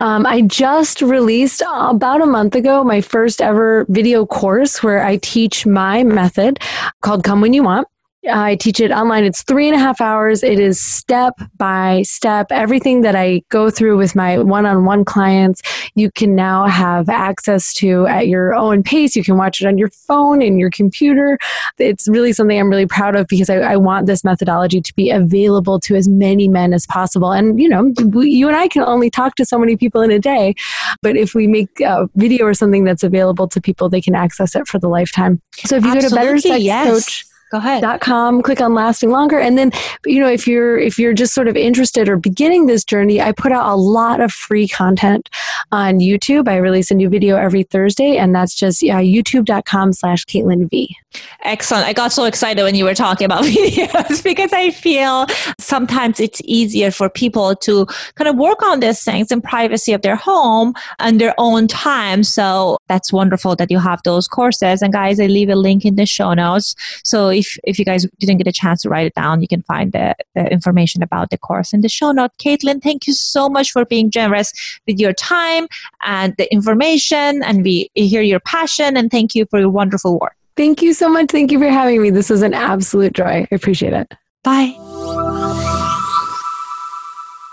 Um, 0.00 0.26
I 0.26 0.40
just 0.42 1.02
released 1.02 1.62
about 1.68 2.22
a 2.22 2.26
month 2.26 2.54
ago 2.54 2.82
my 2.82 3.00
first 3.00 3.40
ever 3.40 3.86
video 3.88 4.26
course 4.26 4.82
where 4.82 5.04
I 5.04 5.18
teach 5.18 5.66
my 5.66 6.02
method 6.02 6.58
called 7.02 7.24
Come 7.24 7.42
When 7.42 7.52
You 7.52 7.62
Want. 7.62 7.86
I 8.28 8.56
teach 8.56 8.80
it 8.80 8.90
online. 8.90 9.24
It's 9.24 9.42
three 9.42 9.68
and 9.68 9.76
a 9.76 9.78
half 9.78 10.00
hours. 10.00 10.42
It 10.42 10.58
is 10.58 10.80
step 10.80 11.34
by 11.56 12.02
step. 12.02 12.46
Everything 12.50 13.02
that 13.02 13.14
I 13.14 13.42
go 13.48 13.70
through 13.70 13.96
with 13.96 14.14
my 14.14 14.38
one 14.38 14.66
on 14.66 14.84
one 14.84 15.04
clients, 15.04 15.62
you 15.94 16.10
can 16.10 16.34
now 16.34 16.66
have 16.66 17.08
access 17.08 17.72
to 17.74 18.06
at 18.06 18.28
your 18.28 18.54
own 18.54 18.82
pace. 18.82 19.16
You 19.16 19.24
can 19.24 19.36
watch 19.36 19.60
it 19.60 19.66
on 19.66 19.78
your 19.78 19.90
phone, 19.90 20.42
in 20.42 20.58
your 20.58 20.70
computer. 20.70 21.38
It's 21.78 22.08
really 22.08 22.32
something 22.32 22.58
I'm 22.58 22.70
really 22.70 22.86
proud 22.86 23.16
of 23.16 23.26
because 23.28 23.50
I, 23.50 23.56
I 23.56 23.76
want 23.76 24.06
this 24.06 24.24
methodology 24.24 24.80
to 24.80 24.94
be 24.94 25.10
available 25.10 25.80
to 25.80 25.96
as 25.96 26.08
many 26.08 26.48
men 26.48 26.72
as 26.72 26.86
possible. 26.86 27.32
And, 27.32 27.60
you 27.60 27.68
know, 27.68 27.92
we, 28.06 28.30
you 28.30 28.48
and 28.48 28.56
I 28.56 28.68
can 28.68 28.82
only 28.82 29.10
talk 29.10 29.36
to 29.36 29.44
so 29.44 29.58
many 29.58 29.76
people 29.76 30.00
in 30.02 30.10
a 30.10 30.18
day. 30.18 30.54
But 31.02 31.16
if 31.16 31.34
we 31.34 31.46
make 31.46 31.80
a 31.80 32.08
video 32.16 32.46
or 32.46 32.54
something 32.54 32.84
that's 32.84 33.02
available 33.02 33.48
to 33.48 33.60
people, 33.60 33.88
they 33.88 34.00
can 34.00 34.14
access 34.14 34.54
it 34.56 34.66
for 34.66 34.78
the 34.78 34.88
lifetime. 34.88 35.40
So 35.64 35.76
if 35.76 35.84
you 35.84 35.90
Absolutely, 35.90 36.02
go 36.02 36.08
to 36.08 36.14
Better 36.14 36.38
Sex 36.38 36.64
yes. 36.64 36.88
Coach, 36.88 37.24
Go 37.50 37.58
ahead. 37.58 37.80
Dot 37.80 38.00
com, 38.00 38.42
click 38.42 38.60
on 38.60 38.74
lasting 38.74 39.10
longer. 39.10 39.38
And 39.38 39.56
then, 39.56 39.70
you 40.04 40.18
know, 40.18 40.28
if 40.28 40.48
you're 40.48 40.78
if 40.78 40.98
you're 40.98 41.12
just 41.12 41.32
sort 41.32 41.46
of 41.46 41.56
interested 41.56 42.08
or 42.08 42.16
beginning 42.16 42.66
this 42.66 42.84
journey, 42.84 43.20
I 43.20 43.30
put 43.30 43.52
out 43.52 43.72
a 43.72 43.76
lot 43.76 44.20
of 44.20 44.32
free 44.32 44.66
content 44.66 45.28
on 45.70 46.00
YouTube. 46.00 46.48
I 46.48 46.56
release 46.56 46.90
a 46.90 46.94
new 46.94 47.08
video 47.08 47.36
every 47.36 47.62
Thursday, 47.62 48.16
and 48.16 48.34
that's 48.34 48.54
just 48.54 48.82
yeah, 48.82 49.00
youtube.com 49.00 49.92
slash 49.92 50.24
Caitlin 50.26 50.68
V. 50.70 50.96
Excellent. 51.44 51.86
I 51.86 51.92
got 51.92 52.12
so 52.12 52.24
excited 52.24 52.62
when 52.62 52.74
you 52.74 52.84
were 52.84 52.94
talking 52.94 53.24
about 53.24 53.44
videos 53.44 54.22
because 54.24 54.52
I 54.52 54.70
feel 54.70 55.26
sometimes 55.58 56.20
it's 56.20 56.40
easier 56.44 56.90
for 56.90 57.08
people 57.08 57.54
to 57.56 57.86
kind 58.16 58.28
of 58.28 58.36
work 58.36 58.62
on 58.62 58.80
these 58.80 59.04
things 59.04 59.30
in 59.30 59.40
privacy 59.40 59.92
of 59.92 60.02
their 60.02 60.16
home 60.16 60.74
and 60.98 61.20
their 61.20 61.34
own 61.38 61.68
time. 61.68 62.24
So 62.24 62.78
that's 62.88 63.12
wonderful 63.12 63.56
that 63.56 63.70
you 63.70 63.78
have 63.78 64.02
those 64.04 64.26
courses. 64.26 64.82
And 64.82 64.92
guys, 64.92 65.20
I 65.20 65.26
leave 65.26 65.48
a 65.48 65.54
link 65.56 65.84
in 65.84 65.96
the 65.96 66.06
show 66.06 66.34
notes. 66.34 66.74
So 67.04 67.30
if, 67.36 67.58
if 67.64 67.78
you 67.78 67.84
guys 67.84 68.06
didn't 68.18 68.38
get 68.38 68.46
a 68.46 68.52
chance 68.52 68.82
to 68.82 68.88
write 68.88 69.06
it 69.06 69.14
down, 69.14 69.40
you 69.40 69.48
can 69.48 69.62
find 69.62 69.92
the, 69.92 70.14
the 70.34 70.50
information 70.50 71.02
about 71.02 71.30
the 71.30 71.38
course 71.38 71.72
in 71.72 71.80
the 71.80 71.88
show 71.88 72.12
note. 72.12 72.30
Caitlin, 72.38 72.82
thank 72.82 73.06
you 73.06 73.12
so 73.12 73.48
much 73.48 73.72
for 73.72 73.84
being 73.84 74.10
generous 74.10 74.52
with 74.86 74.98
your 74.98 75.12
time 75.12 75.68
and 76.04 76.34
the 76.36 76.50
information. 76.52 77.42
And 77.42 77.62
we 77.62 77.90
hear 77.94 78.22
your 78.22 78.40
passion 78.40 78.96
and 78.96 79.10
thank 79.10 79.34
you 79.34 79.46
for 79.46 79.60
your 79.60 79.70
wonderful 79.70 80.18
work. 80.18 80.34
Thank 80.56 80.80
you 80.80 80.94
so 80.94 81.08
much. 81.08 81.30
Thank 81.30 81.52
you 81.52 81.58
for 81.58 81.68
having 81.68 82.00
me. 82.00 82.10
This 82.10 82.30
was 82.30 82.42
an 82.42 82.54
absolute 82.54 83.12
joy. 83.12 83.24
I 83.24 83.48
appreciate 83.52 83.92
it. 83.92 84.12
Bye. 84.42 84.74